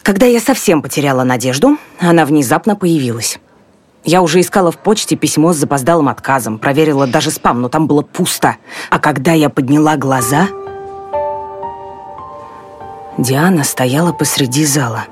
Когда 0.07 0.25
я 0.25 0.39
совсем 0.39 0.83
потеряла 0.83 1.25
надежду, 1.25 1.79
она 1.99 2.25
внезапно 2.27 2.77
появилась. 2.77 3.41
Я 4.05 4.23
уже 4.23 4.39
искала 4.39 4.71
в 4.71 4.79
почте 4.79 5.17
письмо 5.17 5.53
с 5.53 5.57
запоздалым 5.57 6.09
отказом, 6.09 6.61
проверила 6.61 7.09
даже 7.09 7.33
спам, 7.33 7.61
но 7.61 7.69
там 7.69 7.89
было 7.89 8.03
пусто. 8.03 8.55
А 8.89 9.01
когда 9.01 9.33
я 9.33 9.51
подняла 9.51 9.97
глаза... 9.97 10.47
Диана 13.19 13.65
стояла 13.65 14.13
посреди 14.13 14.65
зала. 14.65 15.07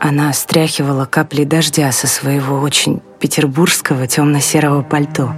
Она 0.00 0.32
стряхивала 0.32 1.04
капли 1.04 1.44
дождя 1.44 1.92
со 1.92 2.08
своего 2.08 2.58
очень 2.58 3.02
петербургского 3.20 4.08
темно-серого 4.08 4.82
пальто. 4.82 5.32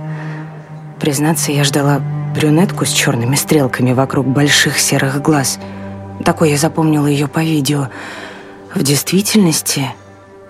Признаться, 1.01 1.53
я 1.53 1.65
ждала 1.65 2.01
брюнетку 2.35 2.87
с 2.87 2.93
черными 2.93 3.35
стрелками 3.35 3.93
вокруг 3.93 4.27
больших 4.27 4.79
серых 4.79 5.21
глаз. 5.21 5.59
Такой 6.25 6.53
я 6.53 6.57
запомнила 6.57 7.07
ее 7.07 7.29
по 7.29 7.41
видео— 7.41 7.89
в 8.77 8.83
действительности 8.83 9.95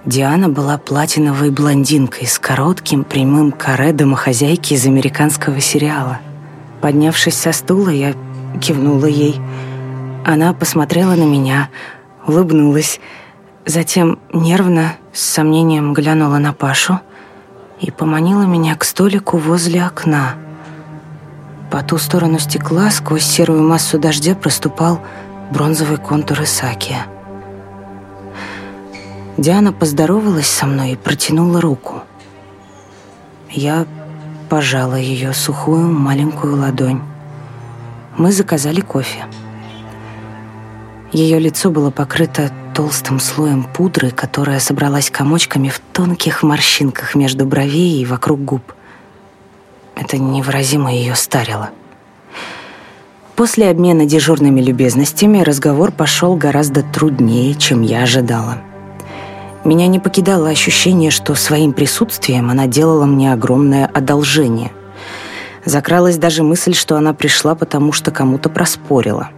Диана 0.05 0.49
была 0.49 0.79
платиновой 0.79 1.51
блондинкой 1.51 2.27
с 2.27 2.41
коротким 2.41 3.05
прямым 3.05 3.53
каре 3.53 3.93
домохозяйки 3.93 4.75
из 4.75 4.85
американского 4.85 5.61
сериала. 5.61 6.19
Поднявшись 6.81 7.37
со 7.37 7.53
стула, 7.53 7.91
я 7.91 8.15
кивнула 8.61 9.07
ей. 9.07 9.41
Она 10.25 10.53
посмотрела 10.53 11.15
на 11.15 11.23
меня, 11.23 11.69
улыбнулась, 12.27 12.99
затем 13.65 14.19
нервно, 14.33 14.97
с 15.13 15.21
сомнением 15.21 15.93
глянула 15.93 16.39
на 16.39 16.53
Пашу 16.53 17.01
и 17.81 17.93
поманила 17.93 18.43
меня 18.43 18.75
к 18.75 18.83
столику 18.83 19.39
возле 19.39 19.85
окна. 19.85 20.35
По 21.71 21.83
ту 21.85 21.97
сторону 21.97 22.41
стекла 22.41 22.91
сквозь 22.91 23.25
серую 23.25 23.63
массу 23.63 24.01
дождя 24.01 24.35
проступал 24.35 25.01
бронзовый 25.53 25.99
контур 25.99 26.43
Исакия. 26.43 27.07
Диана 29.37 29.73
поздоровалась 29.73 30.47
со 30.47 30.67
мной 30.67 30.93
и 30.93 30.97
протянула 30.97 31.61
руку. 31.61 32.03
Я 33.51 33.87
пожала 34.49 34.95
ее 34.95 35.35
сухую 35.35 35.89
маленькую 35.89 36.57
ладонь. 36.57 37.03
Мы 38.17 38.33
заказали 38.33 38.81
кофе. 38.81 39.27
Ее 41.13 41.39
лицо 41.39 41.71
было 41.71 41.91
покрыто 41.91 42.51
толстым 42.75 43.21
слоем 43.21 43.65
пудры, 43.65 44.11
которая 44.11 44.59
собралась 44.59 45.11
комочками 45.11 45.69
в 45.69 45.81
тонких 45.93 46.43
морщинках 46.43 47.15
между 47.15 47.45
бровей 47.45 48.01
и 48.01 48.07
вокруг 48.07 48.43
губ. 48.43 48.73
Это 49.95 50.19
невыразимо 50.19 50.93
ее 50.93 51.15
старило. 51.15 51.71
После 53.35 53.69
обмена 53.69 54.07
дежурными 54.07 54.63
любезностями 54.63 55.41
разговор 55.41 55.93
пошел 55.93 56.37
гораздо 56.37 56.83
труднее, 56.83 57.55
чем 57.55 57.83
я 57.83 58.03
ожидала. 58.03 58.63
Меня 59.67 59.89
не 59.89 59.99
покидало 59.99 60.49
ощущение, 60.49 61.11
что 61.11 61.35
своим 61.35 61.73
присутствием 61.73 62.51
она 62.51 62.69
делала 62.69 63.05
мне 63.05 63.33
огромное 63.33 63.91
одолжение. 63.93 64.71
Закралась 65.65 66.19
даже 66.19 66.45
мысль, 66.45 66.73
что 66.73 66.97
она 66.97 67.13
пришла, 67.13 67.57
потому 67.57 67.91
что 67.91 68.13
кому-то 68.13 68.49
проспорила. 68.49 69.31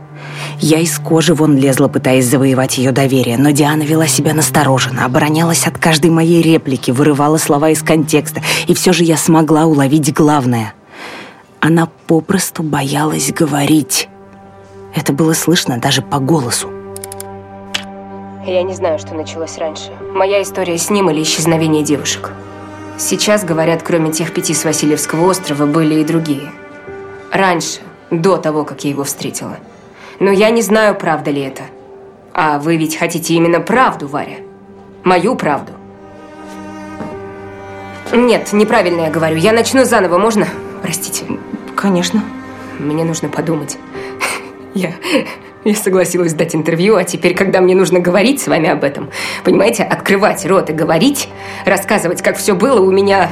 Я 0.60 0.80
из 0.80 0.98
кожи 0.98 1.32
вон 1.32 1.56
лезла, 1.56 1.88
пытаясь 1.88 2.26
завоевать 2.26 2.76
ее 2.76 2.92
доверие, 2.92 3.38
но 3.38 3.52
Диана 3.52 3.84
вела 3.84 4.06
себя 4.06 4.34
настороженно, 4.34 5.06
оборонялась 5.06 5.66
от 5.66 5.78
каждой 5.78 6.10
моей 6.10 6.42
реплики, 6.42 6.90
вырывала 6.90 7.38
слова 7.38 7.70
из 7.70 7.82
контекста, 7.82 8.42
и 8.66 8.74
все 8.74 8.92
же 8.92 9.04
я 9.04 9.16
смогла 9.16 9.64
уловить 9.64 10.12
главное. 10.12 10.74
Она 11.60 11.88
попросту 12.06 12.62
боялась 12.62 13.32
говорить. 13.32 14.10
Это 14.94 15.14
было 15.14 15.32
слышно 15.32 15.78
даже 15.78 16.02
по 16.02 16.18
голосу. 16.18 16.68
Я 18.48 18.62
не 18.62 18.72
знаю, 18.72 18.98
что 18.98 19.14
началось 19.14 19.58
раньше. 19.58 19.90
Моя 20.14 20.40
история 20.40 20.78
с 20.78 20.88
ним 20.88 21.10
или 21.10 21.22
исчезновение 21.22 21.82
девушек. 21.82 22.30
Сейчас, 22.96 23.44
говорят, 23.44 23.82
кроме 23.82 24.10
тех 24.10 24.32
пяти 24.32 24.54
с 24.54 24.64
Васильевского 24.64 25.26
острова, 25.26 25.66
были 25.66 25.96
и 25.96 26.04
другие. 26.04 26.50
Раньше, 27.30 27.80
до 28.10 28.38
того, 28.38 28.64
как 28.64 28.84
я 28.84 28.90
его 28.90 29.04
встретила. 29.04 29.58
Но 30.18 30.30
я 30.30 30.48
не 30.48 30.62
знаю, 30.62 30.94
правда 30.94 31.30
ли 31.30 31.42
это. 31.42 31.64
А 32.32 32.58
вы 32.58 32.78
ведь 32.78 32.96
хотите 32.96 33.34
именно 33.34 33.60
правду, 33.60 34.08
Варя? 34.08 34.38
Мою 35.04 35.36
правду. 35.36 35.72
Нет, 38.14 38.54
неправильно 38.54 39.02
я 39.02 39.10
говорю. 39.10 39.36
Я 39.36 39.52
начну 39.52 39.84
заново, 39.84 40.16
можно? 40.16 40.48
Простите. 40.80 41.26
Конечно. 41.76 42.24
Мне 42.78 43.04
нужно 43.04 43.28
подумать. 43.28 43.76
Я 44.74 44.94
я 45.64 45.74
согласилась 45.74 46.34
дать 46.34 46.54
интервью, 46.54 46.96
а 46.96 47.04
теперь, 47.04 47.34
когда 47.34 47.60
мне 47.60 47.74
нужно 47.74 48.00
говорить 48.00 48.40
с 48.40 48.46
вами 48.48 48.68
об 48.68 48.84
этом, 48.84 49.10
понимаете, 49.44 49.82
открывать 49.82 50.46
рот 50.46 50.70
и 50.70 50.72
говорить, 50.72 51.28
рассказывать, 51.64 52.22
как 52.22 52.36
все 52.36 52.54
было, 52.54 52.80
у 52.80 52.90
меня... 52.90 53.30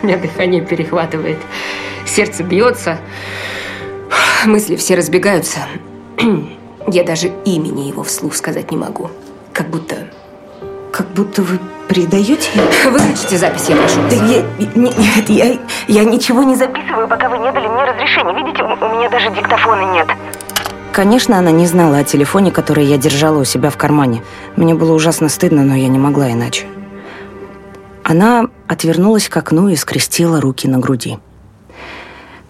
У 0.00 0.06
меня 0.06 0.16
дыхание 0.16 0.64
перехватывает, 0.64 1.38
сердце 2.06 2.44
бьется, 2.44 2.98
мысли 4.46 4.76
все 4.76 4.94
разбегаются. 4.94 5.58
Я 6.86 7.02
даже 7.04 7.32
имени 7.44 7.88
его 7.88 8.02
вслух 8.04 8.34
сказать 8.34 8.70
не 8.70 8.76
могу. 8.76 9.10
Как 9.52 9.68
будто... 9.68 9.96
Как 10.92 11.06
будто 11.08 11.42
вы 11.42 11.58
предаете? 11.88 12.50
Выключите 12.84 13.36
запись, 13.36 13.68
я 13.68 13.76
прошу. 13.76 14.00
Да 14.08 14.16
я, 14.16 14.42
нет, 14.74 15.28
я, 15.28 15.58
я 15.86 16.04
ничего 16.04 16.42
не 16.42 16.54
записываю, 16.54 17.08
пока 17.08 17.28
вы 17.28 17.38
не 17.38 17.52
дали 17.52 17.66
мне 17.66 17.84
разрешения. 17.84 18.34
Видите, 18.34 18.62
у 18.62 18.68
меня 18.68 19.08
даже 19.10 19.30
диктофона 19.30 19.92
нет. 19.92 20.08
Конечно, 20.98 21.38
она 21.38 21.52
не 21.52 21.64
знала 21.64 21.98
о 21.98 22.02
телефоне, 22.02 22.50
который 22.50 22.84
я 22.84 22.96
держала 22.98 23.38
у 23.38 23.44
себя 23.44 23.70
в 23.70 23.76
кармане. 23.76 24.24
Мне 24.56 24.74
было 24.74 24.92
ужасно 24.92 25.28
стыдно, 25.28 25.62
но 25.62 25.76
я 25.76 25.86
не 25.86 25.96
могла 25.96 26.32
иначе. 26.32 26.66
Она 28.02 28.48
отвернулась 28.66 29.28
к 29.28 29.36
окну 29.36 29.68
и 29.68 29.76
скрестила 29.76 30.40
руки 30.40 30.66
на 30.66 30.80
груди. 30.80 31.20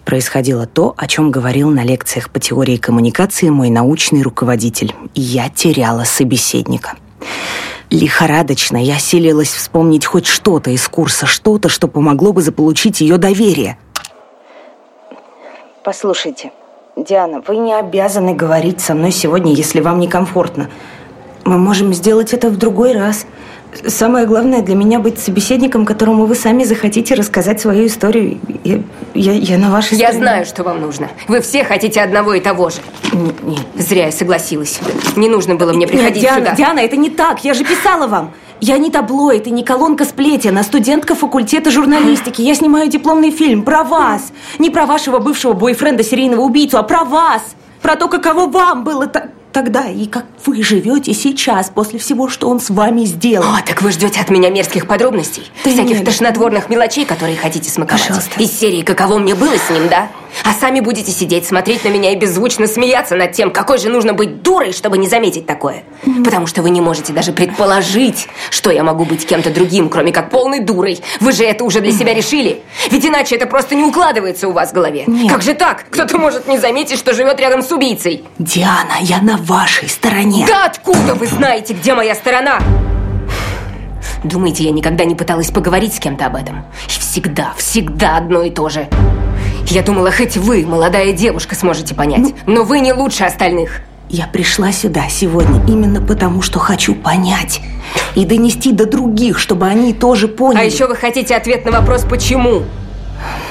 Происходило 0.03 0.65
то, 0.65 0.95
о 0.97 1.05
чем 1.05 1.29
говорил 1.29 1.69
на 1.69 1.83
лекциях 1.83 2.31
по 2.31 2.39
теории 2.39 2.77
коммуникации 2.77 3.49
мой 3.49 3.69
научный 3.69 4.23
руководитель. 4.23 4.95
И 5.13 5.21
я 5.21 5.49
теряла 5.49 6.03
собеседника. 6.03 6.97
Лихорадочно 7.91 8.83
я 8.83 8.97
селилась 8.97 9.53
вспомнить 9.53 10.07
хоть 10.07 10.25
что-то 10.25 10.71
из 10.71 10.87
курса, 10.87 11.27
что-то, 11.27 11.69
что 11.69 11.87
помогло 11.87 12.33
бы 12.33 12.41
заполучить 12.41 12.99
ее 12.99 13.19
доверие. 13.19 13.77
Послушайте, 15.83 16.51
Диана, 17.03 17.41
вы 17.47 17.57
не 17.57 17.73
обязаны 17.73 18.33
говорить 18.33 18.81
со 18.81 18.93
мной 18.93 19.11
сегодня, 19.11 19.53
если 19.53 19.79
вам 19.79 19.99
некомфортно. 19.99 20.69
Мы 21.45 21.57
можем 21.57 21.93
сделать 21.93 22.33
это 22.33 22.49
в 22.49 22.57
другой 22.57 22.93
раз. 22.93 23.25
Самое 23.87 24.25
главное 24.25 24.61
для 24.61 24.75
меня 24.75 24.99
быть 24.99 25.19
собеседником, 25.19 25.85
которому 25.85 26.25
вы 26.25 26.35
сами 26.35 26.63
захотите 26.63 27.13
рассказать 27.13 27.61
свою 27.61 27.85
историю. 27.85 28.39
Я, 28.63 28.81
я, 29.13 29.33
я 29.33 29.57
на 29.57 29.69
вашей 29.71 29.97
Я 29.97 30.07
стороне. 30.07 30.19
знаю, 30.19 30.45
что 30.45 30.63
вам 30.63 30.81
нужно. 30.81 31.09
Вы 31.27 31.41
все 31.41 31.63
хотите 31.63 32.01
одного 32.01 32.33
и 32.33 32.39
того 32.39 32.69
же. 32.69 32.77
Нет. 33.13 33.61
Зря 33.75 34.07
я 34.07 34.11
согласилась. 34.11 34.79
Не 35.15 35.29
нужно 35.29 35.55
было 35.55 35.71
мне 35.71 35.87
приходить 35.87 36.15
Нет, 36.15 36.23
Диана, 36.23 36.39
сюда. 36.45 36.55
Диана, 36.55 36.79
это 36.79 36.97
не 36.97 37.09
так. 37.11 37.43
Я 37.43 37.53
же 37.53 37.63
писала 37.63 38.07
вам. 38.07 38.31
Я 38.61 38.77
не 38.77 38.89
таблоид 38.91 39.47
и 39.47 39.51
не 39.51 39.63
колонка 39.63 40.03
сплетен, 40.05 40.57
а 40.57 40.63
студентка 40.63 41.15
факультета 41.15 41.71
журналистики. 41.71 42.41
Я 42.41 42.55
снимаю 42.55 42.89
дипломный 42.89 43.31
фильм 43.31 43.63
про 43.63 43.83
вас. 43.83 44.33
Не 44.59 44.69
про 44.69 44.85
вашего 44.85 45.19
бывшего 45.19 45.53
бойфренда, 45.53 46.03
серийного 46.03 46.41
убийцу, 46.41 46.77
а 46.77 46.83
про 46.83 47.05
вас. 47.05 47.41
Про 47.81 47.95
то, 47.95 48.09
каково 48.09 48.47
вам 48.47 48.83
было 48.83 49.07
та- 49.07 49.29
тогда 49.51 49.87
и 49.87 50.05
как 50.05 50.25
вы 50.45 50.63
живете 50.63 51.13
сейчас 51.13 51.69
после 51.69 51.99
всего, 51.99 52.29
что 52.29 52.49
он 52.49 52.59
с 52.59 52.69
вами 52.69 53.05
сделал. 53.05 53.45
О, 53.53 53.61
так 53.65 53.81
вы 53.81 53.91
ждете 53.91 54.19
от 54.21 54.29
меня 54.29 54.49
мерзких 54.49 54.87
подробностей? 54.87 55.43
Да 55.63 55.71
Всяких 55.71 55.97
нет. 55.97 56.05
тошнотворных 56.05 56.69
мелочей, 56.69 57.05
которые 57.05 57.37
хотите 57.37 57.69
смаковать? 57.69 58.01
Пожалуйста. 58.07 58.39
Из 58.41 58.51
серии 58.51 58.81
«Каково 58.83 59.17
мне 59.17 59.35
было 59.35 59.55
с 59.57 59.69
ним», 59.69 59.87
да? 59.89 60.09
А 60.43 60.53
сами 60.53 60.79
будете 60.79 61.11
сидеть, 61.11 61.47
смотреть 61.47 61.83
на 61.83 61.89
меня 61.89 62.11
и 62.11 62.15
беззвучно 62.15 62.67
смеяться 62.67 63.15
над 63.15 63.31
тем, 63.31 63.49
какой 63.51 63.79
же 63.79 63.89
нужно 63.89 64.13
быть 64.13 64.43
дурой, 64.43 64.73
чтобы 64.73 64.97
не 64.99 65.07
заметить 65.07 65.47
такое. 65.47 65.83
Потому 66.23 66.45
что 66.45 66.61
вы 66.61 66.69
не 66.69 66.81
можете 66.81 67.13
даже 67.13 67.31
предположить, 67.31 68.27
что 68.51 68.69
я 68.69 68.83
могу 68.83 69.05
быть 69.05 69.25
кем-то 69.25 69.49
другим, 69.49 69.89
кроме 69.89 70.11
как 70.11 70.29
полной 70.29 70.59
дурой. 70.59 70.99
Вы 71.19 71.31
же 71.31 71.43
это 71.45 71.63
уже 71.63 71.81
для 71.81 71.91
себя 71.91 72.13
решили. 72.13 72.61
Ведь 72.91 73.05
иначе 73.05 73.35
это 73.35 73.47
просто 73.47 73.73
не 73.73 73.83
укладывается 73.83 74.47
у 74.47 74.51
вас 74.51 74.69
в 74.69 74.73
голове. 74.73 75.05
Нет. 75.07 75.31
Как 75.31 75.41
же 75.41 75.55
так? 75.55 75.85
Кто-то 75.89 76.17
может 76.19 76.47
не 76.47 76.59
заметить, 76.59 76.99
что 76.99 77.13
живет 77.13 77.39
рядом 77.39 77.63
с 77.63 77.71
убийцей. 77.71 78.23
Диана, 78.37 78.97
я 79.01 79.19
на 79.21 79.38
вашей 79.39 79.89
стороне. 79.89 80.45
Да 80.47 80.65
откуда 80.65 81.15
вы 81.15 81.27
знаете, 81.27 81.73
где 81.73 81.93
моя 81.93 82.15
сторона? 82.15 82.59
Думаете, 84.23 84.63
я 84.65 84.71
никогда 84.71 85.05
не 85.05 85.15
пыталась 85.15 85.49
поговорить 85.49 85.95
с 85.95 85.99
кем-то 85.99 86.25
об 86.25 86.35
этом? 86.35 86.65
Всегда, 86.87 87.53
всегда 87.57 88.17
одно 88.17 88.43
и 88.43 88.49
то 88.49 88.69
же. 88.69 88.87
Я 89.67 89.81
думала, 89.81 90.11
хоть 90.11 90.35
вы, 90.35 90.65
молодая 90.65 91.13
девушка, 91.13 91.55
сможете 91.55 91.95
понять. 91.95 92.33
Но 92.45 92.63
вы 92.63 92.79
не 92.79 92.91
лучше 92.91 93.23
остальных. 93.23 93.81
Я 94.09 94.25
пришла 94.25 94.71
сюда 94.71 95.07
сегодня 95.09 95.63
именно 95.67 96.01
потому, 96.01 96.41
что 96.41 96.57
хочу 96.57 96.95
понять 96.95 97.61
и 98.15 98.25
донести 98.25 98.71
до 98.71 98.85
других, 98.85 99.37
чтобы 99.37 99.67
они 99.67 99.93
тоже 99.93 100.27
поняли. 100.27 100.61
А 100.61 100.63
еще 100.63 100.87
вы 100.87 100.95
хотите 100.95 101.35
ответ 101.35 101.63
на 101.65 101.71
вопрос 101.71 102.05
«почему?». 102.09 102.63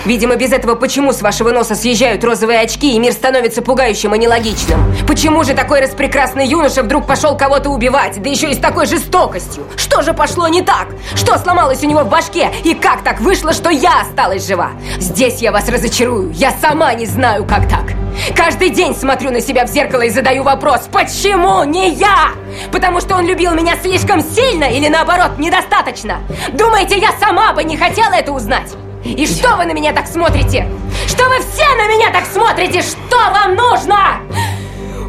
Видимо, 0.08 0.36
без 0.36 0.52
этого 0.52 0.74
почему 0.74 1.12
с 1.12 1.20
вашего 1.20 1.50
носа 1.50 1.74
съезжают 1.74 2.24
розовые 2.24 2.60
очки, 2.60 2.94
и 2.94 2.98
мир 2.98 3.12
становится 3.12 3.60
пугающим 3.60 4.14
и 4.14 4.18
нелогичным? 4.18 4.80
Почему 5.06 5.44
же 5.44 5.52
такой 5.52 5.82
распрекрасный 5.82 6.46
юноша 6.46 6.82
вдруг 6.82 7.06
пошел 7.06 7.36
кого-то 7.36 7.68
убивать, 7.68 8.22
да 8.22 8.30
еще 8.30 8.50
и 8.50 8.54
с 8.54 8.56
такой 8.56 8.86
жестокостью? 8.86 9.64
Что 9.76 10.00
же 10.00 10.14
пошло 10.14 10.48
не 10.48 10.62
так? 10.62 10.86
Что 11.14 11.36
сломалось 11.36 11.82
у 11.82 11.86
него 11.86 12.04
в 12.04 12.08
башке? 12.08 12.50
И 12.64 12.72
как 12.72 13.04
так 13.04 13.20
вышло, 13.20 13.52
что 13.52 13.68
я 13.68 14.00
осталась 14.00 14.46
жива? 14.46 14.70
Здесь 14.96 15.42
я 15.42 15.52
вас 15.52 15.68
разочарую. 15.68 16.32
Я 16.32 16.52
сама 16.52 16.94
не 16.94 17.04
знаю, 17.04 17.44
как 17.44 17.68
так. 17.68 17.92
Каждый 18.34 18.70
день 18.70 18.96
смотрю 18.96 19.30
на 19.30 19.42
себя 19.42 19.66
в 19.66 19.68
зеркало 19.68 20.00
и 20.00 20.08
задаю 20.08 20.42
вопрос, 20.42 20.88
почему 20.90 21.64
не 21.64 21.90
я? 21.90 22.30
Потому 22.72 23.00
что 23.00 23.14
он 23.14 23.26
любил 23.26 23.52
меня 23.52 23.76
слишком 23.76 24.22
сильно 24.22 24.64
или 24.64 24.88
наоборот, 24.88 25.38
недостаточно? 25.38 26.22
Думаете, 26.54 26.96
я 26.96 27.12
сама 27.20 27.52
бы 27.52 27.62
не 27.62 27.76
хотела 27.76 28.14
это 28.14 28.32
узнать? 28.32 28.72
И 29.04 29.26
что 29.26 29.56
вы 29.56 29.64
на 29.64 29.72
меня 29.72 29.92
так 29.92 30.06
смотрите? 30.06 30.68
Что 31.06 31.24
вы 31.28 31.38
все 31.40 31.66
на 31.76 31.88
меня 31.88 32.10
так 32.12 32.24
смотрите? 32.26 32.82
Что 32.82 33.16
вам 33.30 33.54
нужно? 33.54 34.20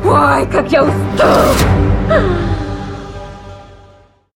Ой, 0.05 0.45
как 0.47 0.71
я 0.71 0.83
устала! 0.83 1.55